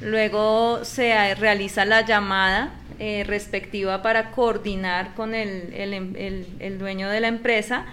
luego 0.00 0.84
se 0.84 1.34
realiza 1.34 1.84
la 1.84 2.04
llamada 2.04 2.72
eh, 2.98 3.24
respectiva 3.26 4.02
para 4.02 4.30
coordinar 4.30 5.14
con 5.14 5.34
el, 5.34 5.72
el, 5.74 6.78
dueño 6.78 7.08
de 7.08 7.20
la 7.20 7.28
empresa 7.28 7.84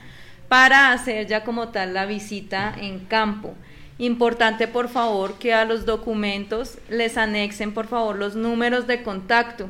para 0.47 0.91
hacer 0.91 1.27
ya 1.27 1.43
como 1.43 1.69
tal 1.69 1.93
la 1.93 2.05
visita 2.05 2.75
en 2.79 2.99
campo. 2.99 3.53
Importante, 3.97 4.67
por 4.67 4.89
favor, 4.89 5.37
que 5.37 5.53
a 5.53 5.65
los 5.65 5.85
documentos 5.85 6.77
les 6.89 7.17
anexen, 7.17 7.73
por 7.73 7.87
favor, 7.87 8.17
los 8.17 8.35
números 8.35 8.87
de 8.87 9.03
contacto, 9.03 9.69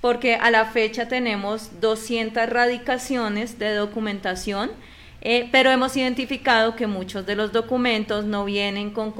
porque 0.00 0.36
a 0.36 0.50
la 0.50 0.64
fecha 0.66 1.08
tenemos 1.08 1.80
200 1.80 2.48
radicaciones 2.48 3.58
de 3.58 3.74
documentación 3.74 4.70
eh, 5.20 5.48
pero 5.50 5.70
hemos 5.70 5.96
identificado 5.96 6.76
que 6.76 6.86
muchos 6.86 7.26
de 7.26 7.34
los 7.34 7.52
documentos 7.52 8.24
no 8.24 8.44
vienen 8.44 8.90
con, 8.90 9.14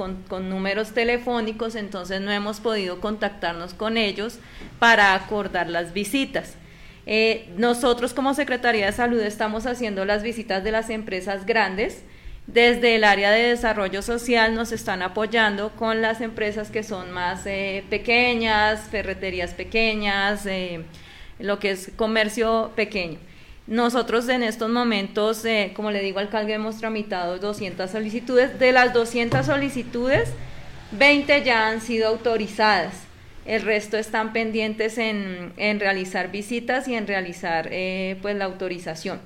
números 0.49 0.93
telefónicos, 0.93 1.75
entonces 1.75 2.21
no 2.21 2.31
hemos 2.31 2.61
podido 2.61 3.01
contactarnos 3.01 3.73
con 3.73 3.97
ellos 3.97 4.39
para 4.79 5.13
acordar 5.13 5.69
las 5.69 5.93
visitas. 5.93 6.55
Eh, 7.05 7.49
nosotros 7.57 8.13
como 8.13 8.33
Secretaría 8.33 8.85
de 8.85 8.91
Salud 8.93 9.19
estamos 9.19 9.65
haciendo 9.65 10.05
las 10.05 10.23
visitas 10.23 10.63
de 10.63 10.71
las 10.71 10.89
empresas 10.89 11.45
grandes. 11.45 12.03
Desde 12.47 12.95
el 12.95 13.03
área 13.03 13.29
de 13.31 13.49
desarrollo 13.49 14.01
social 14.01 14.55
nos 14.55 14.71
están 14.71 15.01
apoyando 15.01 15.71
con 15.71 16.01
las 16.01 16.21
empresas 16.21 16.71
que 16.71 16.81
son 16.81 17.11
más 17.11 17.45
eh, 17.45 17.83
pequeñas, 17.89 18.87
ferreterías 18.89 19.53
pequeñas, 19.53 20.47
lo 21.39 21.59
que 21.59 21.71
es 21.71 21.91
comercio 21.95 22.71
pequeño. 22.75 23.19
Nosotros 23.69 24.27
en 24.29 24.41
estos 24.41 24.67
momentos, 24.67 25.45
eh, 25.45 25.73
como 25.75 25.91
le 25.91 26.01
digo, 26.01 26.17
alcalde, 26.17 26.53
hemos 26.53 26.79
tramitado 26.79 27.37
200 27.37 27.91
solicitudes. 27.91 28.57
De 28.57 28.71
las 28.71 28.93
200 28.93 29.45
solicitudes, 29.45 30.33
20 30.93 31.43
ya 31.43 31.67
han 31.67 31.79
sido 31.79 32.07
autorizadas. 32.07 32.95
El 33.45 33.61
resto 33.61 33.97
están 33.97 34.33
pendientes 34.33 34.97
en, 34.97 35.53
realizar 35.79 36.31
visitas 36.31 36.87
y 36.87 36.95
en 36.95 37.05
realizar 37.05 37.69
eh, 37.71 38.17
pues 38.23 38.35
la 38.35 38.45
autorización. 38.45 39.21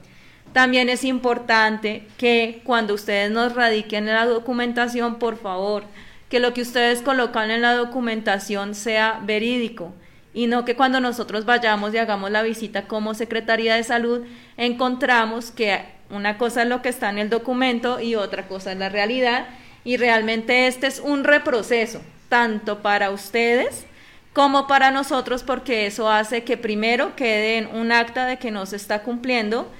También 0.52 0.90
es 0.90 1.06
importante 1.06 2.04
que 2.18 2.60
cuando 2.66 2.96
ustedes 2.96 3.32
nos 3.32 3.56
radiquen 3.56 4.10
en 4.10 4.14
la 4.14 4.26
documentación, 4.26 5.20
por 5.20 5.38
favor, 5.38 5.86
que 6.28 6.42
lo 6.42 6.54
que 6.54 6.64
ustedes 6.64 7.02
colocan 7.02 7.50
en 7.50 7.62
la 7.62 7.76
documentación 7.76 8.76
sea 8.76 9.22
verídico 9.24 9.94
y 10.34 10.48
no 10.48 10.66
que 10.66 10.76
cuando 10.76 11.00
nosotros 11.00 11.46
vayamos 11.46 11.94
y 11.94 11.98
hagamos 11.98 12.32
la 12.32 12.42
visita 12.42 12.88
como 12.88 13.14
Secretaría 13.14 13.76
de 13.76 13.84
Salud 13.84 14.26
encontramos 14.58 15.52
que 15.52 15.86
una 16.10 16.38
cosa 16.38 16.64
es 16.64 16.70
lo 16.70 16.82
que 16.82 16.90
está 16.90 17.10
en 17.10 17.18
el 17.18 17.30
documento 17.30 18.00
y 18.00 18.16
otra 18.16 18.48
cosa 18.48 18.72
es 18.72 18.78
la 18.78 18.90
realidad. 18.90 19.48
Y 19.84 19.98
realmente 19.98 20.68
este 20.68 20.88
es 20.88 21.00
un 21.00 21.24
reproceso 21.24 22.02
tanto 22.30 22.82
para 22.82 23.10
ustedes 23.10 23.86
como 24.32 24.68
para 24.68 24.92
nosotros 24.92 25.44
porque 25.44 25.86
eso 25.86 26.10
hace 26.10 26.44
que 26.44 26.58
primero 26.58 27.16
quede 27.16 27.58
en 27.58 27.68
un 27.68 27.92
acta 27.92 28.26
de 28.26 28.38
que 28.38 28.52
no 28.52 28.66
se 28.66 28.76
está 28.76 29.04
cumpliendo. 29.04 29.72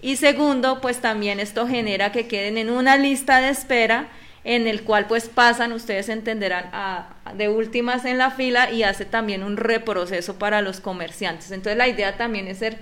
Y 0.00 0.16
segundo 0.16 0.80
pues 0.80 1.00
también 1.00 1.40
esto 1.40 1.66
genera 1.66 2.12
que 2.12 2.26
queden 2.26 2.56
en 2.56 2.70
una 2.70 2.96
lista 2.96 3.40
de 3.40 3.50
espera 3.50 4.08
en 4.44 4.66
el 4.66 4.82
cual 4.82 5.06
pues 5.06 5.28
pasan, 5.28 5.72
ustedes 5.72 6.08
entenderán, 6.08 6.70
de 7.36 7.48
últimas 7.48 8.04
en 8.04 8.18
la 8.18 8.30
fila 8.30 8.70
y 8.70 8.82
hace 8.82 9.04
también 9.04 9.42
un 9.42 9.56
reproceso 9.56 10.38
para 10.38 10.62
los 10.62 10.80
comerciantes. 10.80 11.50
Entonces 11.50 11.76
la 11.76 11.88
idea 11.88 12.16
también 12.16 12.46
es 12.48 12.58
ser 12.58 12.78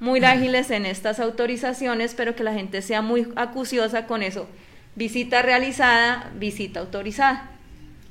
muy 0.00 0.24
ágiles 0.24 0.70
en 0.70 0.86
estas 0.86 1.20
autorizaciones, 1.20 2.14
pero 2.14 2.34
que 2.34 2.42
la 2.42 2.54
gente 2.54 2.82
sea 2.82 3.02
muy 3.02 3.28
acuciosa 3.36 4.06
con 4.06 4.22
eso. 4.22 4.48
Visita 4.96 5.42
realizada, 5.42 6.32
visita 6.38 6.80
autorizada. 6.80 7.50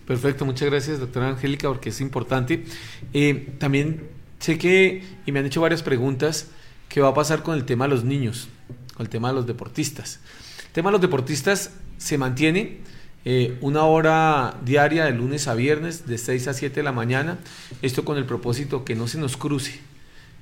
Perfecto, 0.05 0.45
muchas 0.45 0.69
gracias 0.69 0.99
doctora 0.99 1.29
Angélica 1.29 1.67
porque 1.67 1.89
es 1.89 2.01
importante. 2.01 2.65
Eh, 3.13 3.53
también 3.59 4.09
sé 4.39 4.57
que, 4.57 5.03
y 5.25 5.31
me 5.31 5.39
han 5.39 5.45
hecho 5.45 5.61
varias 5.61 5.83
preguntas, 5.83 6.49
¿qué 6.87 7.01
va 7.01 7.09
a 7.09 7.13
pasar 7.13 7.43
con 7.43 7.55
el 7.55 7.65
tema 7.65 7.85
de 7.85 7.89
los 7.89 8.03
niños, 8.03 8.47
con 8.95 9.05
el 9.05 9.09
tema 9.09 9.29
de 9.29 9.35
los 9.35 9.47
deportistas? 9.47 10.19
El 10.67 10.73
tema 10.73 10.89
de 10.89 10.93
los 10.93 11.01
deportistas 11.01 11.71
se 11.97 12.17
mantiene 12.17 12.79
eh, 13.23 13.57
una 13.61 13.83
hora 13.85 14.55
diaria 14.65 15.05
de 15.05 15.11
lunes 15.11 15.47
a 15.47 15.53
viernes 15.53 16.07
de 16.07 16.17
6 16.17 16.47
a 16.47 16.53
7 16.53 16.75
de 16.75 16.83
la 16.83 16.91
mañana. 16.91 17.37
Esto 17.81 18.03
con 18.03 18.17
el 18.17 18.25
propósito 18.25 18.83
que 18.83 18.95
no 18.95 19.07
se 19.07 19.17
nos 19.17 19.37
cruce 19.37 19.79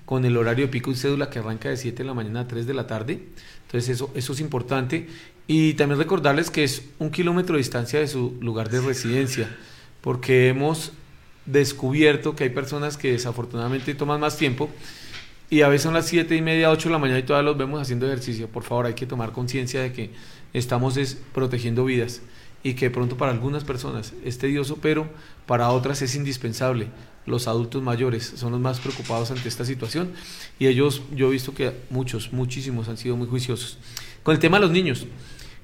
con 0.05 0.25
el 0.25 0.37
horario 0.37 0.65
de 0.65 0.71
pico 0.71 0.89
y 0.89 0.95
cédula 0.95 1.29
que 1.29 1.37
arranca 1.37 1.69
de 1.69 1.77
7 1.77 1.97
de 2.01 2.03
la 2.03 2.15
mañana 2.15 2.41
a 2.41 2.47
3 2.47 2.65
de 2.65 2.73
la 2.73 2.87
tarde. 2.87 3.21
Entonces 3.67 3.89
eso, 3.89 4.09
eso 4.15 4.33
es 4.33 4.39
importante. 4.39 5.07
Y 5.45 5.73
también 5.73 5.99
recordarles 5.99 6.49
que 6.49 6.63
es 6.63 6.83
un 6.97 7.11
kilómetro 7.11 7.53
de 7.53 7.59
distancia 7.59 7.99
de 7.99 8.07
su 8.07 8.35
lugar 8.41 8.69
de 8.69 8.81
residencia, 8.81 9.55
porque 10.01 10.47
hemos 10.47 10.93
descubierto 11.45 12.35
que 12.35 12.45
hay 12.45 12.49
personas 12.49 12.97
que 12.97 13.11
desafortunadamente 13.11 13.93
toman 13.95 14.19
más 14.19 14.37
tiempo 14.37 14.69
y 15.49 15.61
a 15.61 15.67
veces 15.67 15.83
son 15.83 15.95
las 15.95 16.07
7 16.07 16.35
y 16.35 16.41
media, 16.41 16.69
8 16.69 16.89
de 16.89 16.93
la 16.93 16.99
mañana 16.99 17.19
y 17.19 17.23
todavía 17.23 17.49
los 17.49 17.57
vemos 17.57 17.81
haciendo 17.81 18.05
ejercicio. 18.05 18.47
Por 18.47 18.63
favor, 18.63 18.85
hay 18.85 18.93
que 18.93 19.05
tomar 19.05 19.31
conciencia 19.31 19.81
de 19.81 19.91
que 19.91 20.11
estamos 20.53 20.97
protegiendo 21.33 21.85
vidas 21.85 22.21
y 22.63 22.73
que 22.73 22.89
pronto 22.89 23.17
para 23.17 23.31
algunas 23.31 23.63
personas 23.63 24.13
es 24.23 24.37
tedioso, 24.37 24.77
pero 24.81 25.09
para 25.45 25.69
otras 25.69 26.01
es 26.01 26.15
indispensable. 26.15 26.87
Los 27.25 27.47
adultos 27.47 27.83
mayores 27.83 28.33
son 28.35 28.51
los 28.51 28.61
más 28.61 28.79
preocupados 28.79 29.31
ante 29.31 29.47
esta 29.47 29.65
situación 29.65 30.11
y 30.57 30.67
ellos, 30.67 31.03
yo 31.15 31.27
he 31.27 31.31
visto 31.31 31.53
que 31.53 31.73
muchos, 31.89 32.33
muchísimos 32.33 32.89
han 32.89 32.97
sido 32.97 33.15
muy 33.15 33.27
juiciosos. 33.27 33.77
Con 34.23 34.33
el 34.33 34.39
tema 34.39 34.57
de 34.57 34.61
los 34.61 34.71
niños, 34.71 35.05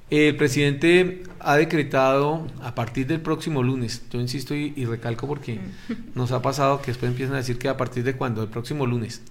el 0.10 0.36
presidente 0.36 1.24
ha 1.40 1.56
decretado 1.56 2.48
a 2.62 2.76
partir 2.76 3.08
del 3.08 3.22
próximo 3.22 3.64
lunes, 3.64 4.04
yo 4.12 4.22
insisto 4.22 4.54
y, 4.54 4.86
recalco 4.86 5.28
porque 5.28 5.60
nos 6.16 6.32
ha 6.32 6.42
pasado 6.42 6.82
que 6.82 6.88
después 6.88 7.12
empiezan 7.12 7.36
a 7.36 7.40
decir 7.40 7.58
que 7.58 7.68
a 7.68 7.78
partir 7.78 8.04
de 8.04 8.16
cuando, 8.16 8.44
el 8.44 8.50
próximo 8.50 8.86
lunes, 8.86 9.22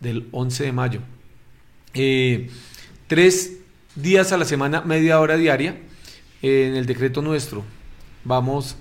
del 0.00 0.28
11 0.30 0.64
de 0.64 0.72
mayo, 0.72 1.00
eh, 1.94 2.50
tres 3.08 3.58
días 3.96 4.32
a 4.32 4.36
la 4.36 4.44
semana, 4.44 4.82
media 4.82 5.20
hora 5.20 5.36
diaria, 5.36 5.76
en 6.42 6.76
el 6.76 6.86
decreto 6.86 7.22
nuestro, 7.22 7.64
vamos, 8.24 8.76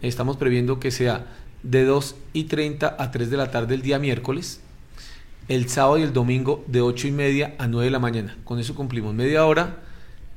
estamos 0.00 0.36
previendo 0.36 0.80
que 0.80 0.90
sea 0.90 1.26
de 1.62 1.84
2 1.84 2.16
y 2.32 2.44
30 2.44 2.96
a 2.98 3.10
3 3.10 3.30
de 3.30 3.36
la 3.36 3.50
tarde 3.50 3.74
el 3.74 3.82
día 3.82 3.98
miércoles, 3.98 4.60
el 5.48 5.68
sábado 5.68 5.98
y 5.98 6.02
el 6.02 6.12
domingo 6.12 6.64
de 6.66 6.80
8 6.80 7.08
y 7.08 7.12
media 7.12 7.54
a 7.58 7.66
9 7.66 7.84
de 7.84 7.90
la 7.90 7.98
mañana. 7.98 8.36
Con 8.44 8.58
eso 8.58 8.74
cumplimos 8.74 9.14
media 9.14 9.44
hora 9.44 9.80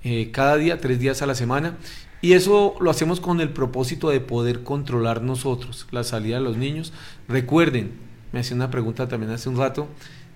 eh, 0.03 0.29
cada 0.31 0.57
día, 0.57 0.79
tres 0.79 0.99
días 0.99 1.21
a 1.21 1.25
la 1.25 1.33
semana. 1.33 1.77
Y 2.21 2.33
eso 2.33 2.75
lo 2.79 2.89
hacemos 2.89 3.19
con 3.19 3.39
el 3.41 3.49
propósito 3.49 4.09
de 4.09 4.19
poder 4.19 4.63
controlar 4.63 5.21
nosotros 5.21 5.87
la 5.91 6.03
salida 6.03 6.37
de 6.37 6.43
los 6.43 6.57
niños. 6.57 6.91
Recuerden, 7.27 7.91
me 8.31 8.39
hacía 8.39 8.55
una 8.55 8.71
pregunta 8.71 9.07
también 9.07 9.31
hace 9.31 9.49
un 9.49 9.57
rato, 9.57 9.87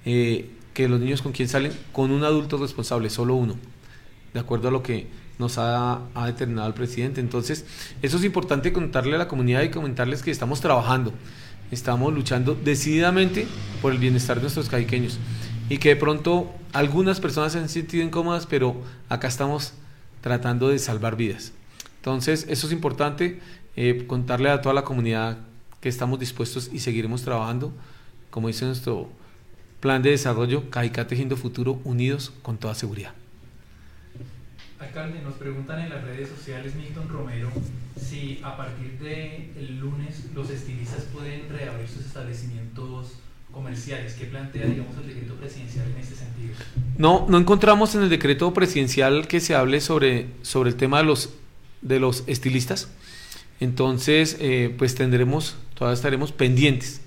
eh, 0.06 0.49
que 0.73 0.88
los 0.88 0.99
niños 0.99 1.21
con 1.21 1.32
quién 1.32 1.49
salen, 1.49 1.71
con 1.91 2.12
un 2.12 2.23
adulto 2.23 2.58
responsable, 2.58 3.10
solo 3.10 3.36
uno, 3.36 3.56
de 4.34 4.39
acuerdo 4.39 4.67
a 4.67 4.71
lo 4.71 4.84
que 4.84 5.08
nos 5.39 5.58
ha, 5.58 6.02
determinado 6.25 6.67
el 6.67 6.73
presidente. 6.73 7.21
Entonces, 7.21 7.65
eso 8.02 8.17
es 8.17 8.23
importante 8.23 8.71
contarle 8.71 9.15
a 9.15 9.17
la 9.17 9.28
comunidad 9.28 9.63
y 9.63 9.69
comentarles 9.69 10.21
que 10.21 10.32
estamos 10.32 10.62
trabajando, 10.62 11.13
estamos 11.71 12.13
luchando 12.13 12.56
decididamente 12.56 13.47
por 13.82 13.93
el 13.93 13.97
bienestar 13.97 14.36
de 14.36 14.43
nuestros 14.43 14.69
caiqueños 14.69 15.17
y 15.69 15.78
que 15.78 15.89
de 15.89 15.95
pronto 15.95 16.52
algunas 16.73 17.19
personas 17.19 17.54
se 17.54 17.60
han 17.60 17.69
sentido 17.69 18.04
incómodas, 18.04 18.45
pero 18.45 18.75
acá 19.08 19.28
estamos 19.28 19.73
tratando 20.21 20.67
de 20.69 20.78
salvar 20.78 21.15
vidas. 21.15 21.54
Entonces, 21.97 22.45
eso 22.49 22.67
es 22.67 22.73
importante, 22.73 23.39
eh, 23.75 24.06
contarle 24.08 24.49
a 24.49 24.62
toda 24.62 24.75
la 24.75 24.84
comunidad 24.84 25.38
que 25.80 25.88
estamos 25.88 26.19
dispuestos 26.19 26.69
y 26.73 26.80
seguiremos 26.80 27.21
trabajando, 27.21 27.71
como 28.30 28.49
dice 28.49 28.65
nuestro 28.65 29.10
plan 29.80 30.02
de 30.02 30.10
desarrollo, 30.10 30.69
Caica 30.69 31.08
Tejiendo 31.08 31.38
Futuro, 31.38 31.80
unidos 31.86 32.34
con 32.41 32.58
toda 32.58 32.75
seguridad. 32.75 33.13
Alcalde, 34.80 35.20
nos 35.22 35.34
preguntan 35.34 35.82
en 35.82 35.89
las 35.89 36.04
redes 36.04 36.30
sociales, 36.30 36.74
Milton 36.76 37.10
Romero, 37.10 37.50
si 38.00 38.39
a 38.44 38.56
partir 38.56 38.98
del 39.00 39.52
el 39.58 39.78
lunes 39.78 40.26
los 40.34 40.50
estilistas 40.50 41.04
pueden 41.13 41.50
reabrir 41.50 41.88
sus 41.88 42.06
establecimientos 42.06 43.18
comerciales. 43.52 44.13
¿Qué 44.13 44.26
plantea, 44.26 44.65
digamos, 44.65 44.96
el 44.98 45.08
decreto 45.08 45.36
presidencial 45.36 45.86
en 45.92 45.98
este 45.98 46.15
sentido? 46.15 46.54
No, 46.98 47.26
no 47.28 47.38
encontramos 47.38 47.94
en 47.96 48.04
el 48.04 48.10
decreto 48.10 48.54
presidencial 48.54 49.28
que 49.28 49.42
se 49.42 49.54
hable 49.54 49.82
sobre, 49.82 50.28
sobre 50.44 50.70
el 50.70 50.78
tema 50.78 51.00
de 51.00 51.04
los, 51.04 51.34
de 51.82 52.00
los 52.00 52.24
estilistas. 52.28 52.89
Entonces, 53.60 54.38
eh, 54.39 54.74
pues 54.78 54.96
tendremos, 54.96 55.58
todavía 55.74 55.96
estaremos 55.96 56.32
pendientes 56.32 57.02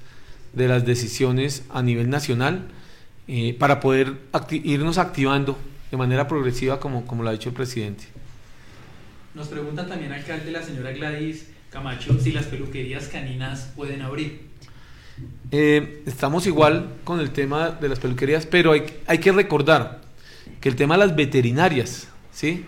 de 0.52 0.68
las 0.68 0.84
decisiones 0.84 1.64
a 1.70 1.80
nivel 1.80 2.10
nacional 2.10 2.68
eh, 3.28 3.56
para 3.58 3.80
poder 3.80 4.18
irnos 4.50 4.98
activando 4.98 5.56
de 5.92 5.98
manera 5.98 6.26
progresiva 6.26 6.80
como, 6.80 7.06
como 7.06 7.22
lo 7.22 7.28
ha 7.28 7.32
dicho 7.32 7.50
el 7.50 7.54
presidente. 7.54 8.04
Nos 9.34 9.48
pregunta 9.48 9.86
también, 9.86 10.10
alcalde, 10.10 10.50
la 10.50 10.62
señora 10.62 10.90
Gladys 10.92 11.48
Camacho, 11.70 12.18
si 12.18 12.32
las 12.32 12.46
peluquerías 12.46 13.08
caninas 13.08 13.70
pueden 13.76 14.00
abrir. 14.00 14.40
Eh, 15.50 16.02
estamos 16.06 16.46
igual 16.46 16.94
con 17.04 17.20
el 17.20 17.30
tema 17.30 17.70
de 17.72 17.90
las 17.90 17.98
peluquerías, 18.00 18.46
pero 18.46 18.72
hay, 18.72 18.84
hay 19.06 19.18
que 19.18 19.32
recordar 19.32 20.00
que 20.62 20.70
el 20.70 20.76
tema 20.76 20.94
de 20.94 21.06
las 21.06 21.14
veterinarias, 21.14 22.08
¿sí? 22.32 22.64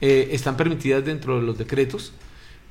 Eh, 0.00 0.28
están 0.30 0.56
permitidas 0.56 1.04
dentro 1.04 1.40
de 1.40 1.46
los 1.46 1.58
decretos. 1.58 2.12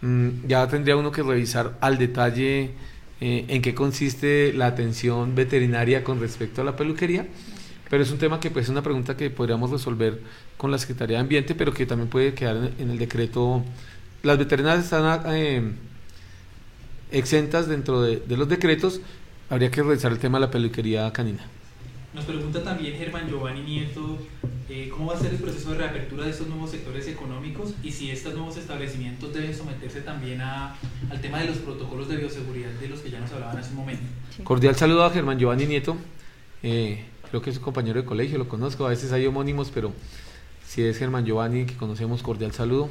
Mm, 0.02 0.48
ya 0.48 0.66
tendría 0.70 0.96
uno 0.96 1.12
que 1.12 1.24
revisar 1.24 1.78
al 1.82 1.98
detalle 1.98 2.72
eh, 3.20 3.46
en 3.50 3.62
qué 3.62 3.76
consiste 3.76 4.54
la 4.54 4.68
atención 4.68 5.36
veterinaria 5.36 6.06
con 6.06 6.22
respecto 6.22 6.62
a 6.62 6.64
la 6.64 6.78
peluquería 6.78 7.28
pero 7.90 8.04
es 8.04 8.12
un 8.12 8.20
tema 8.20 8.40
que 8.40 8.52
pues, 8.52 8.66
es 8.66 8.70
una 8.70 8.84
pregunta 8.84 9.18
que 9.18 9.30
podríamos 9.30 9.72
resolver 9.72 10.20
con 10.58 10.72
la 10.72 10.78
Secretaría 10.78 11.18
de 11.18 11.22
Ambiente, 11.22 11.56
pero 11.56 11.74
que 11.74 11.86
también 11.86 12.10
puede 12.10 12.34
quedar 12.34 12.72
en, 12.78 12.90
el 12.92 12.98
decreto. 12.98 13.64
Las 14.22 14.38
veterinarias 14.38 14.86
están 14.86 15.24
eh, 15.28 15.72
exentas 17.12 17.68
dentro 17.68 18.02
de, 18.02 18.22
los 18.28 18.48
decretos, 18.48 19.02
habría 19.50 19.72
que 19.72 19.82
revisar 19.82 20.12
el 20.12 20.20
tema 20.20 20.38
de 20.38 20.46
la 20.46 20.52
peluquería 20.52 21.12
canina. 21.12 21.46
Nos 22.14 22.26
pregunta 22.26 22.64
también 22.64 22.96
Germán 22.98 23.28
Giovanni 23.30 23.62
Nieto, 23.62 24.18
eh, 24.68 24.90
¿cómo 24.92 25.12
va 25.12 25.16
a 25.16 25.20
ser 25.20 25.32
el 25.32 25.38
proceso 25.38 25.72
de 25.72 25.78
reapertura 25.78 26.26
de 26.26 26.32
estos 26.32 26.48
nuevos 26.48 26.72
sectores 26.72 27.08
económicos 27.08 27.74
y 27.84 27.92
si 27.92 28.10
estos 28.10 28.34
nuevos 28.34 28.58
establecimientos 28.58 29.34
deben 29.34 29.56
someterse 29.56 30.02
también 30.02 30.42
a, 30.42 30.76
al 31.10 31.22
tema 31.22 31.40
de 31.40 31.46
los 31.46 31.58
protocolos 31.58 32.10
de 32.10 32.18
bioseguridad 32.18 32.72
de 32.72 32.90
los 32.90 33.00
que 33.00 33.12
ya 33.12 33.20
nos 33.20 33.32
hablaban 33.32 33.58
hace 33.58 33.72
un 33.72 33.78
momento? 33.78 34.04
Cordial 34.44 34.76
saludo 34.76 35.06
a 35.06 35.12
Germán 35.12 35.40
Giovanni 35.40 35.66
Nieto. 35.66 35.98
Eh, 36.64 37.06
creo 37.30 37.42
que 37.42 37.50
es 37.50 37.58
un 37.58 37.64
compañero 37.64 38.02
de 38.02 38.06
colegio, 38.06 38.38
lo 38.38 38.48
conozco, 38.48 38.86
a 38.86 38.90
veces 38.90 39.12
hay 39.12 39.26
homónimos, 39.26 39.72
pero 39.74 39.94
si 40.66 40.84
es 40.84 40.98
Germán 40.98 41.26
Giovanni, 41.26 41.66
que 41.66 41.76
conocemos, 41.76 42.22
cordial 42.22 42.52
saludo 42.52 42.90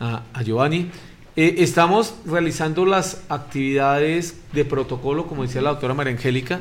a, 0.00 0.24
Giovanni. 0.44 0.90
Eh, 1.36 1.56
estamos 1.58 2.14
realizando 2.26 2.84
las 2.84 3.22
actividades 3.28 4.36
de 4.52 4.64
protocolo, 4.64 5.26
como 5.26 5.42
decía 5.42 5.62
la 5.62 5.70
doctora 5.70 5.94
María 5.94 6.12
Angélica, 6.12 6.60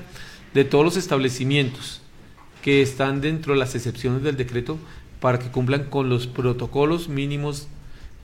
de 0.54 0.64
todos 0.64 0.86
los 0.86 0.98
establecimientos 0.98 2.02
que 2.62 2.82
están 2.82 3.22
dentro 3.22 3.54
de 3.54 3.60
las 3.60 3.74
excepciones 3.76 4.22
del 4.22 4.38
decreto 4.38 4.78
para 5.20 5.40
que 5.40 5.50
cumplan 5.50 5.86
con 5.86 6.10
los 6.10 6.28
protocolos 6.28 7.10
mínimos 7.10 7.68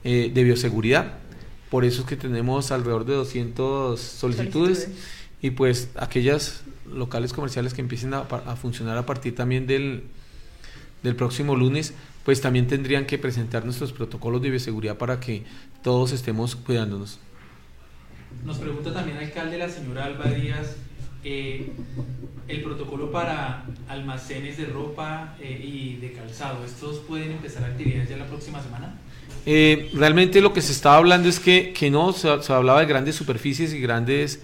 eh, 0.03 0.31
de 0.33 0.43
bioseguridad. 0.43 1.19
Por 1.69 1.83
eso 1.83 2.01
es 2.01 2.07
que 2.07 2.15
tenemos 2.15 2.71
alrededor 2.71 3.05
de 3.05 3.15
200 3.15 3.99
solicitudes, 3.99 4.89
y 5.41 5.51
pues 5.51 5.89
aquellas 5.95 6.61
locales 6.91 7.33
comerciales 7.33 7.73
que 7.73 7.81
empiecen 7.81 8.13
a, 8.13 8.23
funcionar 8.55 8.97
a 8.97 9.05
partir 9.05 9.35
también 9.35 9.67
del, 9.67 10.03
del 11.03 11.15
próximo 11.15 11.55
lunes, 11.55 11.93
pues 12.23 12.41
también 12.41 12.67
tendrían 12.67 13.05
que 13.05 13.17
presentar 13.17 13.65
nuestros 13.65 13.93
protocolos 13.93 14.41
de 14.41 14.49
bioseguridad 14.49 14.97
para 14.97 15.19
que 15.19 15.43
todos 15.83 16.11
estemos 16.11 16.55
cuidándonos. 16.55 17.19
Nos 18.45 18.57
pregunta 18.57 18.93
también, 18.93 19.17
alcalde, 19.17 19.57
la 19.57 19.69
señora 19.69 20.05
Alba 20.05 20.25
Díaz, 20.25 20.75
eh, 21.23 21.71
el 22.47 22.61
protocolo 22.61 23.11
para 23.11 23.65
almacenes 23.89 24.57
de 24.57 24.65
ropa 24.65 25.35
eh, 25.41 25.61
y 25.61 25.95
de 25.97 26.13
calzado, 26.13 26.63
¿estos 26.65 26.99
pueden 26.99 27.31
empezar 27.31 27.63
actividades 27.63 28.09
ya 28.09 28.17
la 28.17 28.27
próxima 28.27 28.61
semana? 28.61 28.99
Eh, 29.45 29.89
realmente 29.93 30.41
lo 30.41 30.53
que 30.53 30.61
se 30.61 30.71
estaba 30.71 30.97
hablando 30.97 31.27
es 31.27 31.39
que, 31.39 31.73
que 31.73 31.89
no, 31.89 32.13
se, 32.13 32.41
se 32.41 32.53
hablaba 32.53 32.81
de 32.81 32.85
grandes 32.85 33.15
superficies 33.15 33.73
y 33.73 33.79
grandes 33.79 34.41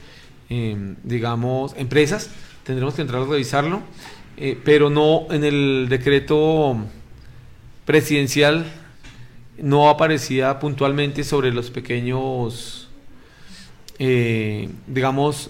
Em, 0.56 0.98
digamos, 1.04 1.74
empresas, 1.78 2.30
tendremos 2.64 2.94
que 2.94 3.02
entrar 3.02 3.24
a 3.24 3.26
revisarlo, 3.26 3.82
eh, 4.38 4.56
pero 4.64 4.92
no 4.92 5.26
en 5.32 5.44
el 5.44 5.88
decreto 5.90 6.78
presidencial 7.86 8.72
no 9.58 9.90
aparecía 9.90 10.60
puntualmente 10.60 11.24
sobre 11.24 11.52
los 11.52 11.72
pequeños, 11.72 12.88
eh, 13.98 14.70
digamos, 14.86 15.50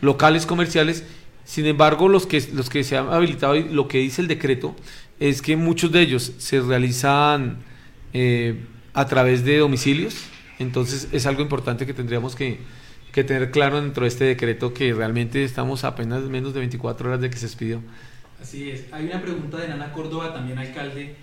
locales 0.00 0.46
comerciales. 0.46 1.02
Sin 1.44 1.66
embargo, 1.66 2.08
los 2.08 2.24
que, 2.24 2.40
los 2.52 2.70
que 2.70 2.84
se 2.84 2.96
han 2.96 3.08
habilitado, 3.08 3.56
lo 3.56 3.88
que 3.88 3.98
dice 3.98 4.22
el 4.22 4.28
decreto, 4.28 4.76
es 5.18 5.42
que 5.42 5.56
muchos 5.56 5.90
de 5.90 6.02
ellos 6.02 6.34
se 6.38 6.60
realizan 6.60 7.64
eh, 8.12 8.64
a 8.94 9.06
través 9.06 9.44
de 9.44 9.58
domicilios. 9.58 10.14
Entonces 10.60 11.08
es 11.10 11.26
algo 11.26 11.42
importante 11.42 11.84
que 11.84 11.94
tendríamos 11.94 12.36
que, 12.36 12.60
que 13.16 13.24
tener 13.24 13.50
claro 13.50 13.80
dentro 13.80 14.02
de 14.02 14.08
este 14.08 14.24
decreto 14.24 14.74
que 14.74 14.92
realmente 14.92 15.42
estamos 15.42 15.84
apenas 15.84 16.24
menos 16.24 16.52
de 16.52 16.60
24 16.60 17.08
horas 17.08 17.18
de 17.22 17.30
que 17.30 17.38
se 17.38 17.46
expidió. 17.46 17.80
Así 18.42 18.68
es. 18.68 18.92
Hay 18.92 19.06
una 19.06 19.22
pregunta 19.22 19.56
de 19.56 19.68
Nana 19.68 19.90
Córdoba, 19.90 20.34
también 20.34 20.58
alcalde, 20.58 21.14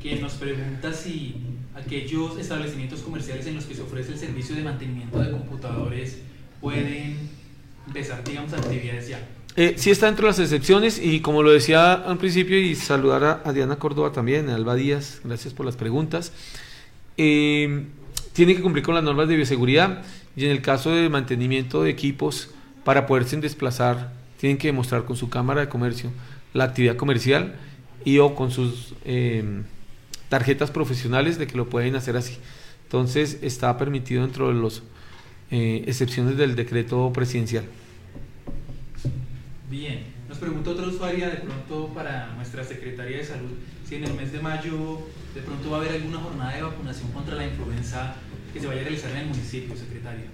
que 0.00 0.14
nos 0.20 0.34
pregunta 0.34 0.92
si 0.92 1.34
aquellos 1.74 2.38
establecimientos 2.38 3.00
comerciales 3.00 3.48
en 3.48 3.56
los 3.56 3.64
que 3.64 3.74
se 3.74 3.82
ofrece 3.82 4.12
el 4.12 4.18
servicio 4.20 4.54
de 4.54 4.62
mantenimiento 4.62 5.18
de 5.18 5.32
computadores 5.32 6.18
pueden 6.60 7.16
empezar, 7.84 8.22
digamos, 8.22 8.52
actividades 8.52 9.08
ya. 9.08 9.18
Eh, 9.56 9.74
sí 9.76 9.90
está 9.90 10.06
dentro 10.06 10.26
de 10.26 10.30
las 10.30 10.38
excepciones 10.38 11.00
y 11.02 11.18
como 11.18 11.42
lo 11.42 11.50
decía 11.50 11.94
al 11.94 12.18
principio 12.18 12.60
y 12.60 12.76
saludar 12.76 13.42
a, 13.44 13.52
Diana 13.52 13.74
Córdoba 13.74 14.12
también, 14.12 14.50
a 14.50 14.54
Alba 14.54 14.76
Díaz, 14.76 15.20
gracias 15.24 15.52
por 15.52 15.66
las 15.66 15.74
preguntas. 15.74 16.32
Eh, 17.16 17.86
tiene 18.34 18.54
que 18.54 18.62
cumplir 18.62 18.84
con 18.84 18.94
las 18.94 19.02
normas 19.02 19.26
de 19.26 19.34
bioseguridad 19.34 20.04
y 20.40 20.46
en 20.46 20.52
el 20.52 20.62
caso 20.62 20.90
de 20.90 21.06
mantenimiento 21.10 21.82
de 21.82 21.90
equipos 21.90 22.48
para 22.82 23.06
poderse 23.06 23.36
desplazar 23.36 24.10
tienen 24.38 24.56
que 24.56 24.68
demostrar 24.68 25.04
con 25.04 25.14
su 25.14 25.28
cámara 25.28 25.60
de 25.60 25.68
comercio 25.68 26.10
la 26.54 26.64
actividad 26.64 26.96
comercial 26.96 27.56
y 28.06 28.18
o 28.20 28.34
con 28.34 28.50
sus 28.50 28.94
em, 29.04 29.64
tarjetas 30.30 30.70
profesionales 30.70 31.36
de 31.36 31.46
que 31.46 31.58
lo 31.58 31.68
pueden 31.68 31.94
hacer 31.94 32.16
así. 32.16 32.38
Entonces 32.84 33.38
está 33.42 33.76
permitido 33.76 34.22
dentro 34.22 34.48
de 34.48 34.54
las 34.54 34.82
eh, 35.50 35.84
excepciones 35.86 36.38
del 36.38 36.56
decreto 36.56 37.12
presidencial. 37.12 37.64
Bien, 39.68 40.04
nos 40.26 40.38
pregunta 40.38 40.70
otra 40.70 40.86
usuaria 40.86 41.28
de 41.28 41.36
pronto 41.36 41.92
para 41.92 42.32
nuestra 42.36 42.64
Secretaría 42.64 43.18
de 43.18 43.24
Salud 43.24 43.52
si 43.86 43.96
en 43.96 44.04
el 44.04 44.14
mes 44.14 44.32
de 44.32 44.40
mayo 44.40 45.02
de 45.34 45.42
pronto 45.42 45.70
va 45.70 45.76
a 45.76 45.80
haber 45.80 45.96
alguna 45.96 46.18
jornada 46.18 46.56
de 46.56 46.62
vacunación 46.62 47.12
contra 47.12 47.34
la 47.34 47.46
influenza 47.46 48.16
que 48.52 48.60
se 48.60 48.66
vaya 48.66 48.80
a 48.80 48.84
realizar 48.84 49.10
en 49.12 49.16
el 49.18 49.26
municipio, 49.26 49.76
secretaria. 49.76 50.24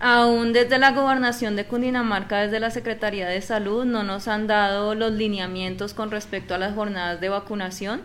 Aún 0.00 0.54
desde 0.54 0.78
la 0.78 0.92
gobernación 0.92 1.56
de 1.56 1.66
Cundinamarca, 1.66 2.40
desde 2.40 2.58
la 2.58 2.70
Secretaría 2.70 3.28
de 3.28 3.42
Salud, 3.42 3.84
no 3.84 4.02
nos 4.02 4.28
han 4.28 4.46
dado 4.46 4.94
los 4.94 5.12
lineamientos 5.12 5.92
con 5.92 6.10
respecto 6.10 6.54
a 6.54 6.58
las 6.58 6.74
jornadas 6.74 7.20
de 7.20 7.28
vacunación. 7.28 8.00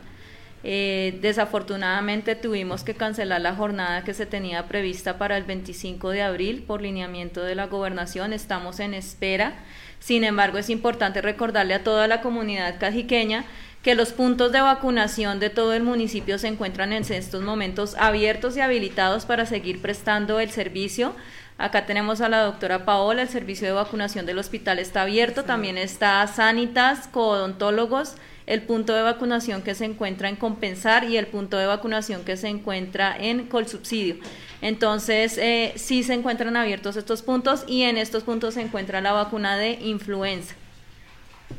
Eh, 0.67 1.19
desafortunadamente 1.21 2.35
tuvimos 2.35 2.83
que 2.83 2.95
cancelar 2.95 3.39
la 3.39 3.55
jornada 3.55 4.03
que 4.03 4.13
se 4.15 4.25
tenía 4.25 4.67
prevista 4.67 5.17
para 5.17 5.37
el 5.37 5.43
25 5.43 6.09
de 6.09 6.23
abril 6.23 6.63
por 6.65 6.81
lineamiento 6.81 7.43
de 7.43 7.55
la 7.55 7.67
gobernación. 7.67 8.33
Estamos 8.33 8.79
en 8.79 8.93
espera. 8.93 9.53
Sin 9.99 10.23
embargo, 10.23 10.57
es 10.57 10.69
importante 10.69 11.21
recordarle 11.21 11.75
a 11.75 11.83
toda 11.83 12.07
la 12.07 12.21
comunidad 12.21 12.79
cajiqueña 12.79 13.45
que 13.85 13.95
los 13.95 14.11
puntos 14.13 14.51
de 14.51 14.61
vacunación 14.61 15.39
de 15.39 15.49
todo 15.49 15.73
el 15.73 15.83
municipio 15.83 16.39
se 16.39 16.47
encuentran 16.47 16.91
en 16.91 17.03
estos 17.03 17.43
momentos 17.43 17.95
abiertos 17.97 18.57
y 18.57 18.61
habilitados 18.61 19.25
para 19.25 19.45
seguir 19.45 19.79
prestando 19.79 20.39
el 20.39 20.49
servicio 20.49 21.13
Acá 21.57 21.85
tenemos 21.85 22.19
a 22.19 22.27
la 22.27 22.41
doctora 22.41 22.83
Paola, 22.83 23.21
el 23.21 23.29
servicio 23.29 23.65
de 23.65 23.73
vacunación 23.73 24.25
del 24.25 24.39
hospital 24.39 24.77
está 24.77 25.03
abierto, 25.03 25.45
también 25.45 25.77
está 25.77 26.27
Sanitas, 26.27 27.07
coodontólogos, 27.07 28.15
el 28.45 28.63
punto 28.63 28.93
de 28.93 29.03
vacunación 29.03 29.61
que 29.61 29.73
se 29.73 29.85
encuentra 29.85 30.27
en 30.27 30.35
Compensar 30.35 31.05
y 31.05 31.15
el 31.15 31.27
punto 31.27 31.57
de 31.57 31.65
vacunación 31.65 32.25
que 32.25 32.35
se 32.35 32.49
encuentra 32.49 33.15
en 33.17 33.45
Colsubsidio. 33.45 34.17
Entonces, 34.61 35.37
eh, 35.37 35.71
sí 35.77 36.03
se 36.03 36.13
encuentran 36.13 36.57
abiertos 36.57 36.97
estos 36.97 37.21
puntos 37.21 37.63
y 37.67 37.83
en 37.83 37.97
estos 37.97 38.23
puntos 38.23 38.55
se 38.55 38.61
encuentra 38.61 38.99
la 38.99 39.13
vacuna 39.13 39.55
de 39.55 39.79
influenza. 39.81 40.55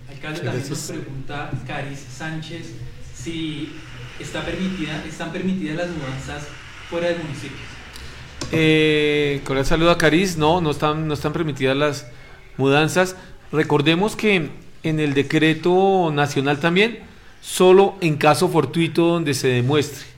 Alcalde, 0.08 0.40
también 0.40 0.68
nos 0.68 0.78
pregunta 0.80 1.50
Caris 1.66 1.98
Sánchez 1.98 2.72
si 3.14 3.72
está 4.18 4.44
permitida, 4.44 5.04
están 5.08 5.32
permitidas 5.32 5.76
las 5.76 5.88
mudanzas 5.88 6.46
fuera 6.88 7.08
del 7.08 7.18
municipio. 7.18 7.56
Eh, 8.52 9.40
con 9.44 9.58
el 9.58 9.64
saludo 9.64 9.90
a 9.90 9.98
Cariz, 9.98 10.36
no, 10.36 10.60
no 10.60 10.70
están, 10.70 11.08
no 11.08 11.14
están 11.14 11.32
permitidas 11.32 11.76
las 11.76 12.06
mudanzas. 12.56 13.16
Recordemos 13.52 14.16
que 14.16 14.50
en 14.82 15.00
el 15.00 15.14
decreto 15.14 16.10
nacional 16.12 16.60
también, 16.60 17.00
solo 17.40 17.96
en 18.00 18.16
caso 18.16 18.48
fortuito 18.48 19.06
donde 19.06 19.34
se 19.34 19.48
demuestre 19.48 20.16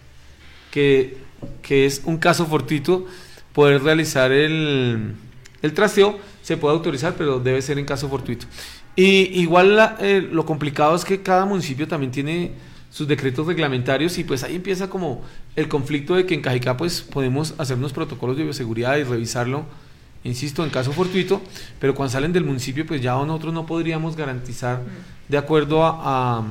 que, 0.71 1.17
que 1.63 1.87
es 1.87 2.03
un 2.05 2.19
caso 2.19 2.47
fortuito 2.47 3.07
poder 3.53 3.83
realizar 3.83 4.33
el, 4.33 5.15
el 5.63 5.73
trasteo, 5.73 6.19
se 6.43 6.57
puede 6.57 6.75
autorizar, 6.75 7.15
pero 7.17 7.41
debe 7.41 7.61
ser 7.63 7.79
en 7.79 7.85
caso 7.85 8.09
fortuito. 8.09 8.47
Y 8.99 9.43
igual 9.43 9.95
eh, 10.01 10.29
lo 10.29 10.45
complicado 10.45 10.97
es 10.97 11.05
que 11.05 11.23
cada 11.23 11.45
municipio 11.45 11.87
también 11.87 12.11
tiene 12.11 12.51
sus 12.91 13.07
decretos 13.07 13.47
reglamentarios 13.47 14.19
y 14.19 14.25
pues 14.25 14.43
ahí 14.43 14.57
empieza 14.57 14.91
como 14.91 15.23
el 15.55 15.69
conflicto 15.69 16.17
de 16.17 16.27
que 16.27 16.35
en 16.35 16.43
Cajicá 16.43 16.77
pues 16.77 17.03
podemos 17.03 17.55
hacer 17.59 17.77
unos 17.77 17.93
protocolos 17.93 18.37
de 18.37 18.43
bioseguridad 18.43 18.97
y 18.97 19.05
revisarlo, 19.05 19.67
insisto, 20.25 20.65
en 20.65 20.71
caso 20.71 20.93
fortuito, 20.93 21.41
pero 21.79 21.95
cuando 21.95 22.11
salen 22.11 22.33
del 22.33 22.43
municipio 22.43 22.85
pues 22.85 23.01
ya 23.01 23.13
nosotros 23.13 23.55
no 23.55 23.67
podríamos 23.67 24.17
garantizar 24.17 24.83
de 25.29 25.39
acuerdo 25.39 25.85
a, 25.85 26.45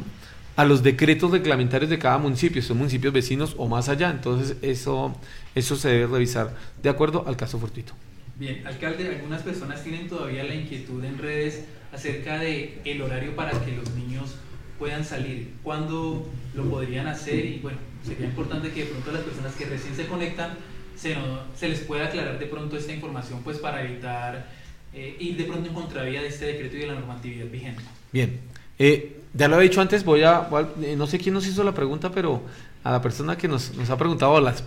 a, 0.56 0.64
los 0.64 0.82
decretos 0.82 1.32
reglamentarios 1.32 1.90
de 1.90 2.00
cada 2.00 2.18
municipio, 2.18 2.62
son 2.62 2.78
municipios 2.78 3.12
vecinos 3.12 3.56
o 3.58 3.68
más 3.68 3.90
allá, 3.90 4.10
entonces 4.10 4.56
eso, 4.62 5.14
eso 5.54 5.76
se 5.76 5.90
debe 5.90 6.14
revisar 6.14 6.56
de 6.82 6.88
acuerdo 6.88 7.26
al 7.28 7.36
caso 7.36 7.60
fortuito. 7.60 7.92
Bien, 8.40 8.66
alcalde, 8.68 9.08
algunas 9.08 9.42
personas 9.42 9.84
tienen 9.84 10.08
todavía 10.08 10.44
la 10.44 10.54
inquietud 10.54 11.04
en 11.04 11.18
redes 11.18 11.66
acerca 11.92 12.38
de 12.38 12.80
el 12.86 13.02
horario 13.02 13.36
para 13.36 13.52
que 13.64 13.72
los 13.72 13.90
niños 13.96 14.36
puedan 14.78 15.04
salir, 15.04 15.54
cuándo 15.64 16.28
lo 16.54 16.70
podrían 16.70 17.08
hacer 17.08 17.46
y 17.46 17.60
bueno, 17.60 17.80
sería 18.06 18.28
importante 18.28 18.70
que 18.72 18.86
de 18.86 18.92
pronto 18.92 19.12
las 19.12 19.22
personas 19.22 19.56
que 19.56 19.66
recién 19.66 19.96
se 19.96 20.06
conectan 20.06 20.52
se, 20.96 21.16
se 21.56 21.70
les 21.70 21.80
pueda 21.80 22.06
aclarar 22.06 22.38
de 22.38 22.46
pronto 22.46 22.78
esta 22.78 22.94
información 22.94 23.42
pues 23.44 23.58
para 23.58 23.84
evitar 23.84 24.48
eh, 24.94 25.18
ir 25.20 25.36
de 25.36 25.44
pronto 25.46 25.70
en 25.70 25.74
contravía 25.74 26.22
de 26.22 26.28
este 26.28 26.46
decreto 26.46 26.78
y 26.78 26.82
de 26.82 26.88
la 26.88 26.94
normatividad 26.94 27.48
vigente. 27.48 27.82
Bien, 28.12 28.40
eh, 28.78 29.22
ya 29.34 29.48
lo 29.48 29.60
he 29.60 29.64
dicho 29.64 29.82
antes, 29.82 30.04
voy 30.04 30.22
a, 30.24 30.48
eh, 30.82 30.96
no 30.96 31.08
sé 31.08 31.18
quién 31.18 31.34
nos 31.34 31.48
hizo 31.48 31.64
la 31.64 31.74
pregunta, 31.74 32.12
pero 32.12 32.44
a 32.84 32.92
la 32.92 33.02
persona 33.02 33.36
que 33.36 33.48
nos, 33.48 33.74
nos 33.76 33.90
ha 33.90 33.98
preguntado, 33.98 34.40
las 34.40 34.64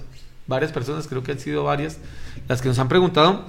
varias 0.50 0.72
personas, 0.72 1.08
creo 1.08 1.22
que 1.22 1.32
han 1.32 1.38
sido 1.38 1.64
varias, 1.64 1.96
las 2.46 2.60
que 2.60 2.68
nos 2.68 2.78
han 2.78 2.88
preguntado, 2.88 3.46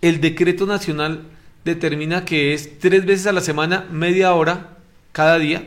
el 0.00 0.20
decreto 0.20 0.66
nacional 0.66 1.22
determina 1.64 2.24
que 2.24 2.52
es 2.52 2.80
tres 2.80 3.06
veces 3.06 3.28
a 3.28 3.32
la 3.32 3.40
semana, 3.40 3.86
media 3.92 4.34
hora 4.34 4.78
cada 5.12 5.38
día, 5.38 5.62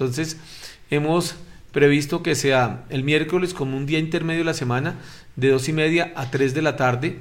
entonces, 0.00 0.38
hemos 0.90 1.34
previsto 1.72 2.22
que 2.22 2.34
sea 2.34 2.84
el 2.88 3.04
miércoles 3.04 3.52
como 3.52 3.76
un 3.76 3.84
día 3.84 3.98
intermedio 3.98 4.40
de 4.40 4.46
la 4.46 4.54
semana, 4.54 4.96
de 5.36 5.50
dos 5.50 5.68
y 5.68 5.74
media 5.74 6.14
a 6.16 6.30
3 6.30 6.54
de 6.54 6.62
la 6.62 6.76
tarde, 6.76 7.18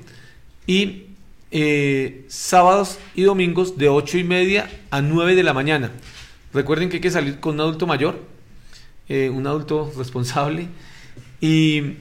y 0.66 1.08
eh, 1.52 2.24
sábados 2.30 2.98
y 3.16 3.24
domingos 3.24 3.78
de 3.78 3.90
ocho 3.90 4.18
y 4.18 4.24
media 4.24 4.70
a 4.92 5.02
9 5.02 5.36
de 5.36 5.44
la 5.44 5.54
mañana. 5.54 5.92
Recuerden 6.54 6.88
que 6.88 6.96
hay 6.96 7.02
que 7.02 7.12
salir 7.12 7.42
con 7.42 7.56
un 7.56 7.62
adulto 7.62 7.86
mayor, 7.86 8.24
eh, 9.10 9.30
un 9.30 9.46
adulto 9.46 9.92
responsable, 9.98 10.70
y, 11.42 11.96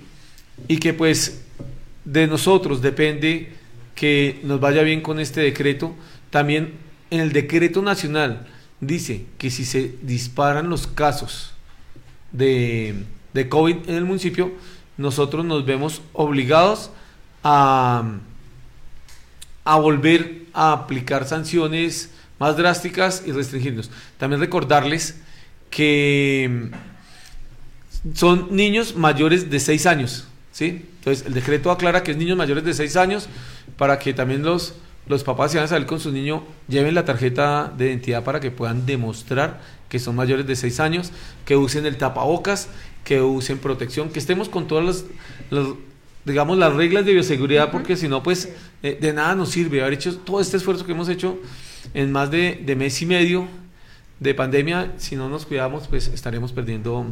y 0.66 0.78
que 0.78 0.94
pues 0.94 1.42
de 2.04 2.26
nosotros 2.26 2.82
depende 2.82 3.52
que 3.94 4.40
nos 4.42 4.60
vaya 4.60 4.82
bien 4.82 5.00
con 5.00 5.20
este 5.20 5.40
decreto. 5.40 5.94
También 6.30 6.74
en 7.10 7.20
el 7.20 7.32
decreto 7.32 7.82
nacional 7.82 8.46
dice 8.80 9.26
que 9.38 9.50
si 9.50 9.64
se 9.64 9.94
disparan 10.02 10.68
los 10.70 10.86
casos 10.86 11.52
de, 12.32 13.04
de 13.34 13.48
COVID 13.48 13.88
en 13.88 13.94
el 13.94 14.04
municipio, 14.04 14.52
nosotros 14.96 15.44
nos 15.44 15.64
vemos 15.64 16.02
obligados 16.12 16.90
a, 17.42 18.18
a 19.64 19.76
volver 19.76 20.46
a 20.52 20.72
aplicar 20.72 21.26
sanciones 21.26 22.10
más 22.38 22.56
drásticas 22.56 23.22
y 23.26 23.32
restringirnos. 23.32 23.90
También 24.16 24.40
recordarles 24.40 25.20
que 25.70 26.70
son 28.14 28.48
niños 28.54 28.96
mayores 28.96 29.50
de 29.50 29.60
6 29.60 29.86
años, 29.86 30.26
¿sí? 30.52 30.86
Entonces, 30.98 31.26
el 31.26 31.34
decreto 31.34 31.70
aclara 31.70 32.02
que 32.02 32.12
es 32.12 32.16
niños 32.16 32.36
mayores 32.36 32.64
de 32.64 32.74
6 32.74 32.96
años 32.96 33.28
para 33.76 33.98
que 33.98 34.12
también 34.14 34.42
los 34.42 34.74
los 35.08 35.24
papás 35.24 35.50
si 35.50 35.56
van 35.56 35.64
a 35.64 35.68
salir 35.68 35.86
con 35.86 36.00
su 36.00 36.12
niño, 36.12 36.44
lleven 36.68 36.94
la 36.94 37.04
tarjeta 37.04 37.72
de 37.76 37.86
identidad 37.86 38.24
para 38.24 38.40
que 38.40 38.50
puedan 38.50 38.84
demostrar 38.86 39.60
que 39.88 39.98
son 39.98 40.14
mayores 40.14 40.46
de 40.46 40.54
6 40.54 40.80
años, 40.80 41.12
que 41.46 41.56
usen 41.56 41.86
el 41.86 41.96
tapabocas, 41.96 42.68
que 43.04 43.22
usen 43.22 43.58
protección, 43.58 44.10
que 44.10 44.18
estemos 44.18 44.50
con 44.50 44.68
todas 44.68 45.06
las, 45.50 45.66
digamos, 46.26 46.58
las 46.58 46.74
reglas 46.74 47.06
de 47.06 47.14
bioseguridad, 47.14 47.70
porque 47.70 47.96
si 47.96 48.06
no, 48.06 48.22
pues 48.22 48.50
eh, 48.82 48.98
de 49.00 49.12
nada 49.14 49.34
nos 49.34 49.48
sirve 49.48 49.80
haber 49.80 49.94
hecho 49.94 50.14
todo 50.18 50.42
este 50.42 50.58
esfuerzo 50.58 50.84
que 50.84 50.92
hemos 50.92 51.08
hecho 51.08 51.38
en 51.94 52.12
más 52.12 52.30
de, 52.30 52.62
de 52.62 52.76
mes 52.76 53.00
y 53.00 53.06
medio 53.06 53.48
de 54.20 54.34
pandemia, 54.34 54.92
si 54.98 55.16
no 55.16 55.30
nos 55.30 55.46
cuidamos, 55.46 55.88
pues 55.88 56.08
estaremos 56.08 56.52
perdiendo 56.52 57.06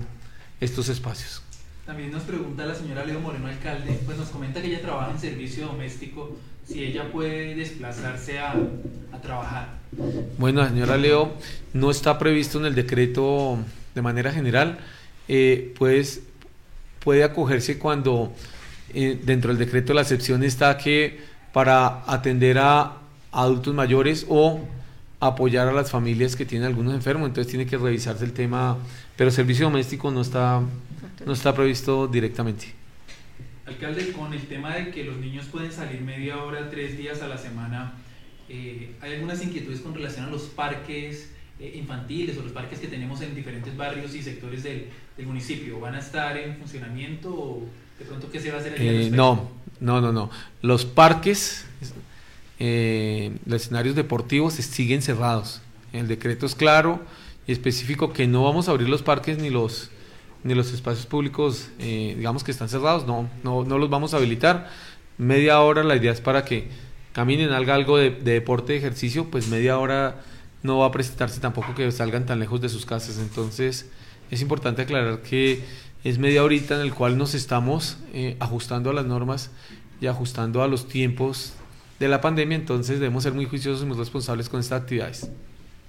estos 0.60 0.90
espacios. 0.90 1.45
También 1.86 2.10
nos 2.10 2.24
pregunta 2.24 2.66
la 2.66 2.74
señora 2.74 3.04
Leo 3.04 3.20
Moreno, 3.20 3.46
alcalde, 3.46 4.00
pues 4.04 4.18
nos 4.18 4.28
comenta 4.30 4.60
que 4.60 4.66
ella 4.66 4.82
trabaja 4.82 5.12
en 5.12 5.20
servicio 5.20 5.66
doméstico, 5.66 6.36
si 6.66 6.82
ella 6.82 7.12
puede 7.12 7.54
desplazarse 7.54 8.40
a, 8.40 8.56
a 9.12 9.20
trabajar. 9.22 9.68
Bueno, 10.36 10.66
señora 10.66 10.96
Leo, 10.96 11.34
no 11.72 11.92
está 11.92 12.18
previsto 12.18 12.58
en 12.58 12.66
el 12.66 12.74
decreto 12.74 13.58
de 13.94 14.02
manera 14.02 14.32
general, 14.32 14.78
eh, 15.28 15.72
pues 15.78 16.22
puede 17.04 17.22
acogerse 17.22 17.78
cuando 17.78 18.32
eh, 18.92 19.20
dentro 19.22 19.50
del 19.50 19.58
decreto 19.58 19.94
la 19.94 20.02
excepción 20.02 20.42
está 20.42 20.76
que 20.76 21.20
para 21.52 22.02
atender 22.12 22.58
a 22.58 22.94
adultos 23.30 23.72
mayores 23.74 24.26
o 24.28 24.58
apoyar 25.20 25.68
a 25.68 25.72
las 25.72 25.88
familias 25.88 26.34
que 26.34 26.44
tienen 26.44 26.66
algunos 26.66 26.94
enfermos, 26.94 27.28
entonces 27.28 27.48
tiene 27.48 27.64
que 27.64 27.78
revisarse 27.78 28.24
el 28.24 28.32
tema, 28.32 28.76
pero 29.16 29.30
servicio 29.30 29.66
doméstico 29.66 30.10
no 30.10 30.20
está 30.20 30.60
no 31.24 31.32
está 31.32 31.54
previsto 31.54 32.06
directamente. 32.06 32.72
Alcalde, 33.66 34.12
con 34.12 34.32
el 34.32 34.42
tema 34.42 34.76
de 34.76 34.90
que 34.90 35.02
los 35.02 35.16
niños 35.16 35.46
pueden 35.46 35.72
salir 35.72 36.00
media 36.00 36.42
hora, 36.42 36.70
tres 36.70 36.96
días 36.96 37.20
a 37.20 37.26
la 37.26 37.36
semana, 37.36 37.94
eh, 38.48 38.94
¿hay 39.00 39.14
algunas 39.14 39.42
inquietudes 39.42 39.80
con 39.80 39.92
relación 39.92 40.26
a 40.26 40.30
los 40.30 40.42
parques 40.42 41.32
eh, 41.58 41.74
infantiles 41.76 42.38
o 42.38 42.42
los 42.42 42.52
parques 42.52 42.78
que 42.78 42.86
tenemos 42.86 43.20
en 43.22 43.34
diferentes 43.34 43.76
barrios 43.76 44.14
y 44.14 44.22
sectores 44.22 44.62
del, 44.62 44.86
municipio? 45.24 45.80
¿Van 45.80 45.96
a 45.96 45.98
estar 45.98 46.36
en 46.36 46.56
funcionamiento 46.58 47.34
o 47.34 47.68
de 47.98 48.04
pronto 48.04 48.30
qué 48.30 48.38
se 48.38 48.50
va 48.50 48.58
a 48.58 48.60
hacer? 48.60 48.74
Eh, 48.78 49.10
no, 49.12 49.50
no, 49.80 50.00
no, 50.00 50.12
no. 50.12 50.30
Los 50.62 50.84
parques, 50.84 51.66
los 52.60 53.62
escenarios 53.62 53.96
deportivos 53.96 54.54
siguen 54.54 55.02
cerrados. 55.02 55.60
El 55.92 56.06
decreto 56.06 56.46
es 56.46 56.54
claro 56.54 57.00
y 57.48 57.52
específico 57.52 58.12
que 58.12 58.28
no 58.28 58.44
vamos 58.44 58.68
a 58.68 58.72
abrir 58.72 58.88
los 58.88 59.02
parques 59.02 59.38
ni 59.38 59.50
los 59.50 59.90
ni 60.46 60.54
los 60.54 60.72
espacios 60.72 61.06
públicos, 61.06 61.70
eh, 61.80 62.14
digamos 62.16 62.44
que 62.44 62.52
están 62.52 62.68
cerrados, 62.68 63.04
no, 63.04 63.28
no, 63.42 63.64
no 63.64 63.78
los 63.78 63.90
vamos 63.90 64.14
a 64.14 64.18
habilitar. 64.18 64.70
Media 65.18 65.60
hora, 65.60 65.82
la 65.82 65.96
idea 65.96 66.12
es 66.12 66.20
para 66.20 66.44
que 66.44 66.68
caminen, 67.12 67.52
haga 67.52 67.74
algo 67.74 67.98
de, 67.98 68.10
deporte, 68.10 68.74
de 68.74 68.78
ejercicio, 68.78 69.28
pues 69.28 69.48
media 69.48 69.78
hora 69.78 70.22
no 70.62 70.78
va 70.78 70.86
a 70.86 70.92
prestarse 70.92 71.40
tampoco 71.40 71.74
que 71.74 71.90
salgan 71.90 72.26
tan 72.26 72.38
lejos 72.38 72.60
de 72.60 72.68
sus 72.68 72.86
casas. 72.86 73.18
Entonces 73.18 73.90
es 74.30 74.40
importante 74.40 74.82
aclarar 74.82 75.22
que 75.22 75.64
es 76.04 76.18
media 76.18 76.44
horita 76.44 76.76
en 76.76 76.82
el 76.82 76.94
cual 76.94 77.18
nos 77.18 77.34
estamos 77.34 77.98
eh, 78.14 78.36
ajustando 78.38 78.90
a 78.90 78.92
las 78.92 79.06
normas 79.06 79.50
y 80.00 80.06
ajustando 80.06 80.62
a 80.62 80.68
los 80.68 80.86
tiempos 80.86 81.54
de 81.98 82.08
la 82.08 82.20
pandemia, 82.20 82.56
entonces 82.56 83.00
debemos 83.00 83.22
ser 83.22 83.32
muy 83.32 83.46
juiciosos 83.46 83.82
y 83.82 83.86
muy 83.86 83.96
responsables 83.96 84.48
con 84.48 84.60
estas 84.60 84.82
actividades. 84.82 85.30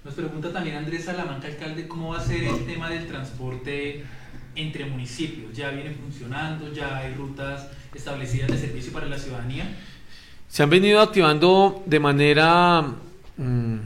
Nos 0.05 0.13
pregunta 0.13 0.53
también 0.53 0.77
Andrés 0.77 1.03
Salamanca, 1.03 1.47
alcalde, 1.47 1.85
cómo 1.85 2.13
va 2.13 2.19
a 2.19 2.25
ser 2.25 2.45
el 2.45 2.65
tema 2.65 2.89
del 2.89 3.07
transporte 3.07 4.05
entre 4.57 4.85
municipios. 4.85 5.55
¿Ya 5.55 5.69
viene 5.69 5.91
funcionando? 5.91 6.73
¿Ya 6.73 6.97
hay 6.97 7.13
rutas 7.13 7.69
establecidas 7.93 8.49
de 8.49 8.57
servicio 8.57 8.91
para 8.91 9.05
la 9.07 9.17
ciudadanía? 9.17 9.65
Se 10.49 10.63
han 10.63 10.69
venido 10.69 10.99
activando 10.99 11.83
de 11.85 11.99
manera, 11.99 12.81
mm, 13.37 13.77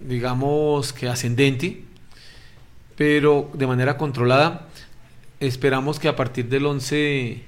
digamos 0.00 0.92
que 0.92 1.08
ascendente, 1.08 1.84
pero 2.96 3.50
de 3.54 3.66
manera 3.66 3.96
controlada. 3.96 4.68
Esperamos 5.40 6.00
que 6.00 6.08
a 6.08 6.16
partir 6.16 6.48
del 6.48 6.66
11 6.66 7.44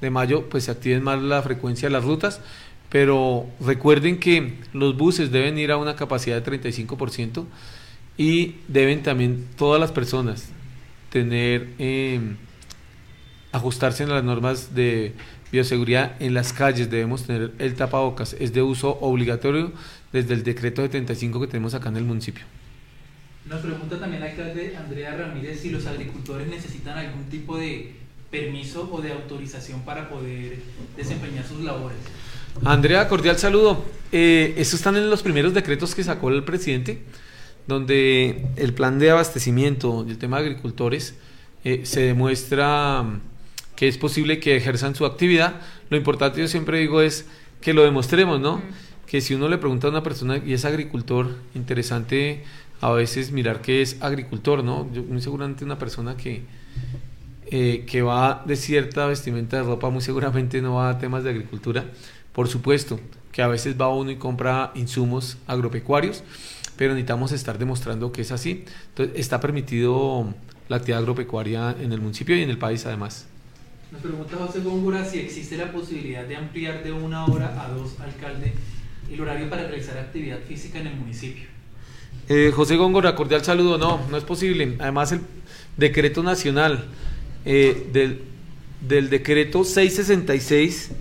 de 0.00 0.10
mayo 0.10 0.48
pues 0.48 0.64
se 0.64 0.70
activen 0.70 1.02
más 1.02 1.22
la 1.22 1.42
frecuencia 1.42 1.88
de 1.88 1.92
las 1.92 2.04
rutas 2.04 2.40
pero 2.88 3.46
recuerden 3.60 4.18
que 4.18 4.54
los 4.72 4.96
buses 4.96 5.30
deben 5.30 5.58
ir 5.58 5.70
a 5.70 5.76
una 5.76 5.94
capacidad 5.96 6.40
de 6.40 6.60
35% 6.60 7.44
y 8.16 8.56
deben 8.66 9.02
también 9.02 9.46
todas 9.56 9.80
las 9.80 9.92
personas 9.92 10.50
tener 11.10 11.68
em, 11.78 12.36
ajustarse 13.52 14.02
en 14.02 14.10
las 14.10 14.24
normas 14.24 14.74
de 14.74 15.14
bioseguridad 15.50 16.20
en 16.20 16.34
las 16.34 16.52
calles. 16.52 16.90
Debemos 16.90 17.24
tener 17.24 17.52
el 17.58 17.74
tapabocas. 17.74 18.34
Es 18.38 18.52
de 18.52 18.62
uso 18.62 18.98
obligatorio 19.00 19.72
desde 20.12 20.34
el 20.34 20.44
decreto 20.44 20.82
75 20.82 21.40
que 21.40 21.46
tenemos 21.46 21.74
acá 21.74 21.88
en 21.88 21.96
el 21.96 22.04
municipio. 22.04 22.44
Nos 23.48 23.60
pregunta 23.60 23.98
también 23.98 24.22
alcalde 24.22 24.76
Andrea 24.76 25.16
Ramírez 25.16 25.60
si 25.60 25.70
los 25.70 25.86
agricultores 25.86 26.48
necesitan 26.48 26.98
algún 26.98 27.24
tipo 27.24 27.56
de 27.56 27.94
permiso 28.30 28.90
o 28.92 29.00
de 29.00 29.12
autorización 29.12 29.80
para 29.82 30.10
poder 30.10 30.58
desempeñar 30.96 31.46
sus 31.46 31.60
labores. 31.60 31.96
Andrea, 32.64 33.08
cordial 33.08 33.38
saludo. 33.38 33.84
Eh, 34.12 34.54
estos 34.58 34.80
están 34.80 34.96
en 34.96 35.08
los 35.08 35.22
primeros 35.22 35.54
decretos 35.54 35.94
que 35.94 36.04
sacó 36.04 36.28
el 36.28 36.44
presidente, 36.44 37.02
donde 37.68 38.46
el 38.56 38.74
plan 38.74 38.98
de 38.98 39.10
abastecimiento 39.10 40.02
del 40.02 40.18
tema 40.18 40.40
de 40.40 40.48
agricultores 40.48 41.14
eh, 41.64 41.82
se 41.84 42.00
demuestra 42.00 43.02
mm, 43.02 43.20
que 43.76 43.86
es 43.86 43.98
posible 43.98 44.40
que 44.40 44.56
ejerzan 44.56 44.94
su 44.94 45.06
actividad. 45.06 45.60
Lo 45.90 45.96
importante, 45.96 46.40
yo 46.40 46.48
siempre 46.48 46.80
digo, 46.80 47.00
es 47.00 47.26
que 47.60 47.74
lo 47.74 47.84
demostremos, 47.84 48.40
¿no? 48.40 48.60
Que 49.06 49.20
si 49.20 49.34
uno 49.34 49.48
le 49.48 49.58
pregunta 49.58 49.86
a 49.86 49.90
una 49.90 50.02
persona 50.02 50.38
y 50.44 50.52
es 50.52 50.64
agricultor, 50.64 51.36
interesante 51.54 52.42
a 52.80 52.90
veces 52.90 53.30
mirar 53.30 53.60
qué 53.60 53.82
es 53.82 53.98
agricultor, 54.00 54.64
¿no? 54.64 54.90
Yo, 54.92 55.02
muy 55.02 55.20
seguramente 55.20 55.64
una 55.64 55.78
persona 55.78 56.16
que, 56.16 56.42
eh, 57.46 57.84
que 57.86 58.02
va 58.02 58.42
de 58.46 58.56
cierta 58.56 59.06
vestimenta 59.06 59.58
de 59.58 59.62
ropa, 59.62 59.90
muy 59.90 60.02
seguramente 60.02 60.60
no 60.60 60.74
va 60.74 60.90
a 60.90 60.98
temas 60.98 61.22
de 61.22 61.30
agricultura 61.30 61.84
por 62.38 62.46
supuesto 62.46 63.00
que 63.32 63.42
a 63.42 63.48
veces 63.48 63.74
va 63.80 63.92
uno 63.92 64.12
y 64.12 64.16
compra 64.16 64.70
insumos 64.76 65.38
agropecuarios, 65.48 66.22
pero 66.78 66.94
necesitamos 66.94 67.32
estar 67.32 67.58
demostrando 67.58 68.12
que 68.12 68.22
es 68.22 68.32
así. 68.32 68.64
Entonces, 68.90 69.18
está 69.18 69.40
permitido 69.40 70.32
la 70.68 70.76
actividad 70.76 71.00
agropecuaria 71.00 71.76
en 71.78 71.92
el 71.92 72.00
municipio 72.00 72.34
y 72.36 72.42
en 72.42 72.48
el 72.48 72.56
país 72.56 72.86
además. 72.86 73.26
Nos 73.92 74.00
pregunta 74.00 74.36
José 74.36 74.60
Góngora 74.60 75.04
si 75.04 75.18
existe 75.18 75.56
la 75.56 75.72
posibilidad 75.72 76.24
de 76.24 76.36
ampliar 76.36 76.82
de 76.84 76.92
una 76.92 77.26
hora 77.26 77.62
a 77.62 77.68
dos, 77.68 77.98
alcalde, 78.00 78.52
el 79.10 79.20
horario 79.20 79.50
para 79.50 79.66
realizar 79.66 79.98
actividad 79.98 80.38
física 80.46 80.78
en 80.78 80.86
el 80.86 80.96
municipio. 80.96 81.44
Eh, 82.28 82.52
José 82.54 82.76
Góngora, 82.76 83.14
cordial 83.14 83.44
saludo. 83.44 83.76
No, 83.76 84.00
no 84.10 84.16
es 84.16 84.24
posible. 84.24 84.76
Además, 84.78 85.12
el 85.12 85.20
decreto 85.76 86.22
nacional 86.22 86.84
eh, 87.44 87.88
del, 87.92 88.20
del 88.86 89.10
decreto 89.10 89.64
666 89.64 90.92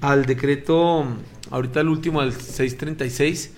al 0.00 0.26
decreto, 0.26 1.06
ahorita 1.50 1.80
el 1.80 1.88
último, 1.88 2.20
al 2.20 2.32
636, 2.32 3.52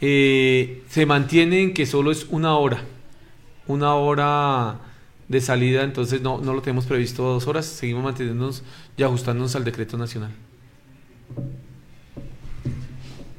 eh, 0.00 0.82
se 0.88 1.06
mantiene 1.06 1.62
en 1.62 1.74
que 1.74 1.86
solo 1.86 2.10
es 2.10 2.26
una 2.30 2.56
hora, 2.56 2.82
una 3.66 3.94
hora 3.94 4.80
de 5.28 5.40
salida, 5.40 5.82
entonces 5.82 6.20
no, 6.22 6.38
no 6.38 6.54
lo 6.54 6.62
tenemos 6.62 6.86
previsto 6.86 7.22
dos 7.22 7.46
horas, 7.46 7.66
seguimos 7.66 8.04
manteniéndonos 8.04 8.62
y 8.96 9.02
ajustándonos 9.02 9.56
al 9.56 9.64
decreto 9.64 9.96
nacional. 9.96 10.30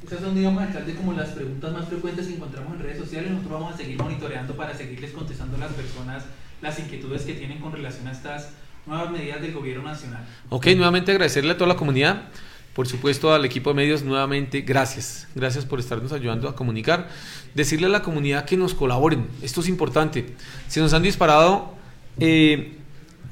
Estas 0.02 0.20
son, 0.20 0.36
digamos, 0.36 0.62
alcalde, 0.62 0.94
como 0.94 1.12
las 1.14 1.30
preguntas 1.30 1.72
más 1.72 1.88
frecuentes 1.88 2.28
que 2.28 2.34
encontramos 2.34 2.74
en 2.74 2.80
redes 2.80 2.98
sociales. 2.98 3.30
Nosotros 3.30 3.60
vamos 3.60 3.74
a 3.74 3.76
seguir 3.76 3.98
monitoreando 3.98 4.54
para 4.54 4.72
seguirles 4.72 5.10
contestando 5.10 5.56
a 5.56 5.60
las 5.60 5.72
personas 5.72 6.24
las 6.62 6.78
inquietudes 6.78 7.22
que 7.22 7.34
tienen 7.34 7.58
con 7.58 7.72
relación 7.72 8.06
a 8.06 8.12
estas 8.12 8.50
nuevas 8.86 9.10
medidas 9.10 9.42
del 9.42 9.52
gobierno 9.52 9.82
nacional. 9.82 10.24
Ok, 10.48 10.66
nuevamente 10.76 11.10
agradecerle 11.10 11.52
a 11.52 11.56
toda 11.56 11.68
la 11.68 11.76
comunidad, 11.76 12.28
por 12.76 12.86
supuesto 12.86 13.32
al 13.32 13.46
equipo 13.46 13.70
de 13.70 13.76
medios, 13.76 14.02
nuevamente 14.02 14.60
gracias, 14.60 15.26
gracias 15.34 15.64
por 15.64 15.80
estarnos 15.80 16.12
ayudando 16.12 16.46
a 16.46 16.54
comunicar, 16.54 17.08
decirle 17.54 17.86
a 17.86 17.88
la 17.88 18.02
comunidad 18.02 18.44
que 18.44 18.58
nos 18.58 18.74
colaboren, 18.74 19.26
esto 19.40 19.62
es 19.62 19.68
importante, 19.68 20.26
se 20.68 20.80
nos 20.80 20.92
han 20.92 21.02
disparado 21.02 21.72
eh, 22.20 22.76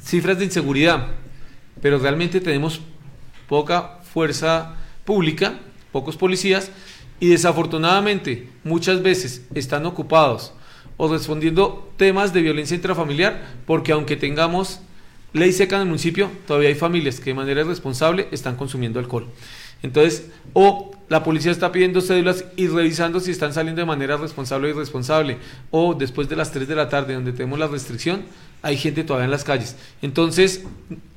cifras 0.02 0.38
de 0.38 0.46
inseguridad, 0.46 1.08
pero 1.82 1.98
realmente 1.98 2.40
tenemos 2.40 2.80
poca 3.46 3.98
fuerza 4.14 4.76
pública, 5.04 5.58
pocos 5.92 6.16
policías, 6.16 6.70
y 7.20 7.28
desafortunadamente 7.28 8.48
muchas 8.64 9.02
veces 9.02 9.44
están 9.54 9.84
ocupados 9.84 10.54
o 10.96 11.12
respondiendo 11.12 11.92
temas 11.98 12.32
de 12.32 12.40
violencia 12.40 12.76
intrafamiliar, 12.76 13.44
porque 13.66 13.92
aunque 13.92 14.16
tengamos 14.16 14.80
ley 15.34 15.52
seca 15.52 15.76
en 15.76 15.82
el 15.82 15.88
municipio, 15.88 16.30
todavía 16.46 16.70
hay 16.70 16.74
familias 16.74 17.18
que 17.20 17.26
de 17.26 17.34
manera 17.34 17.60
irresponsable 17.60 18.28
están 18.30 18.56
consumiendo 18.56 18.98
alcohol. 18.98 19.26
Entonces, 19.82 20.30
o 20.54 20.92
la 21.10 21.22
policía 21.22 21.52
está 21.52 21.70
pidiendo 21.70 22.00
cédulas 22.00 22.46
y 22.56 22.68
revisando 22.68 23.20
si 23.20 23.32
están 23.32 23.52
saliendo 23.52 23.80
de 23.80 23.86
manera 23.86 24.16
responsable 24.16 24.68
o 24.68 24.70
irresponsable, 24.70 25.36
o 25.70 25.92
después 25.94 26.28
de 26.28 26.36
las 26.36 26.52
3 26.52 26.66
de 26.66 26.74
la 26.74 26.88
tarde, 26.88 27.12
donde 27.12 27.32
tenemos 27.32 27.58
la 27.58 27.66
restricción, 27.66 28.22
hay 28.62 28.78
gente 28.78 29.04
todavía 29.04 29.26
en 29.26 29.30
las 29.30 29.44
calles. 29.44 29.76
Entonces, 30.00 30.64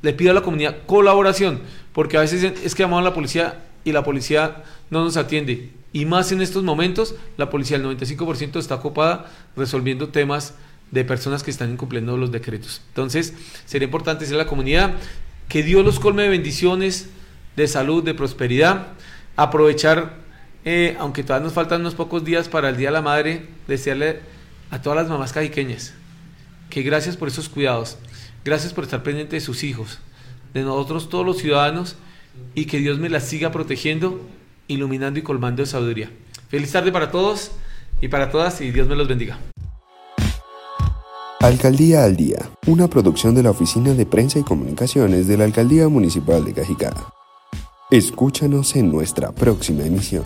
le 0.01 0.13
pido 0.13 0.32
a 0.32 0.34
la 0.34 0.41
comunidad 0.41 0.80
colaboración, 0.86 1.62
porque 1.93 2.17
a 2.17 2.21
veces 2.21 2.43
es 2.43 2.75
que 2.75 2.84
llamamos 2.84 3.06
a 3.06 3.10
la 3.10 3.13
policía 3.13 3.63
y 3.86 3.93
la 3.93 4.03
policía 4.03 4.63
no 4.89 5.03
nos 5.03 5.15
atiende. 5.15 5.69
Y 5.93 6.06
más 6.06 6.32
en 6.34 6.41
estos 6.41 6.63
momentos, 6.63 7.15
la 7.38 7.49
policía, 7.49 7.77
el 7.77 7.86
95% 7.86 8.60
está 8.60 8.75
ocupada 8.75 9.32
resolviendo 9.56 10.10
temas 10.10 10.56
de 10.91 11.04
personas 11.04 11.43
que 11.43 11.52
están 11.52 11.71
incumpliendo 11.71 12.17
los 12.17 12.32
decretos. 12.32 12.82
Entonces, 12.89 13.34
sería 13.65 13.86
importante 13.86 14.21
decirle 14.21 14.41
a 14.41 14.45
la 14.45 14.50
comunidad 14.50 14.93
que 15.50 15.63
Dios 15.63 15.84
los 15.84 16.00
colme 16.00 16.23
de 16.23 16.30
bendiciones, 16.30 17.10
de 17.56 17.67
salud, 17.67 18.04
de 18.04 18.13
prosperidad, 18.13 18.88
aprovechar, 19.36 20.15
eh, 20.65 20.95
aunque 21.00 21.23
todavía 21.23 21.45
nos 21.45 21.54
faltan 21.54 21.82
unos 21.82 21.95
pocos 21.95 22.23
días 22.23 22.50
para 22.50 22.69
el 22.69 22.78
Día 22.78 22.89
de 22.89 22.93
la 22.93 23.02
Madre, 23.02 23.47
desearle 23.67 24.19
a 24.69 24.82
todas 24.82 24.97
las 24.97 25.10
mamás 25.10 25.34
cajiqueñas 25.34 25.93
que 26.69 26.82
gracias 26.82 27.17
por 27.17 27.28
esos 27.28 27.50
cuidados, 27.50 27.97
gracias 28.43 28.73
por 28.73 28.84
estar 28.84 29.04
pendiente 29.04 29.36
de 29.36 29.41
sus 29.41 29.63
hijos, 29.63 30.00
de 30.54 30.63
nosotros 30.63 31.10
todos 31.10 31.26
los 31.26 31.38
ciudadanos, 31.38 31.95
y 32.54 32.65
que 32.65 32.78
Dios 32.80 33.00
me 33.00 33.10
las 33.10 33.23
siga 33.23 33.52
protegiendo, 33.52 34.21
iluminando 34.67 35.19
y 35.19 35.23
colmando 35.23 35.63
de 35.63 35.67
sabiduría. 35.67 36.12
Feliz 36.50 36.71
tarde 36.71 36.91
para 36.91 37.12
todos 37.12 37.52
y 38.02 38.08
para 38.10 38.30
todas 38.30 38.62
y 38.62 38.71
Dios 38.71 38.88
me 38.88 38.95
los 38.95 39.08
bendiga. 39.08 39.39
Alcaldía 41.39 42.04
al 42.04 42.15
Día, 42.15 42.50
una 42.65 42.88
producción 42.88 43.36
de 43.36 43.43
la 43.43 43.52
Oficina 43.52 43.93
de 43.93 44.08
Prensa 44.08 44.39
y 44.39 44.43
Comunicaciones 44.43 45.28
de 45.28 45.38
la 45.38 45.43
Alcaldía 45.43 45.88
Municipal 45.88 46.43
de 46.43 46.54
Cajicá. 46.54 47.13
Escúchanos 47.91 48.76
en 48.76 48.91
nuestra 48.91 49.32
próxima 49.32 49.86
emisión. 49.86 50.23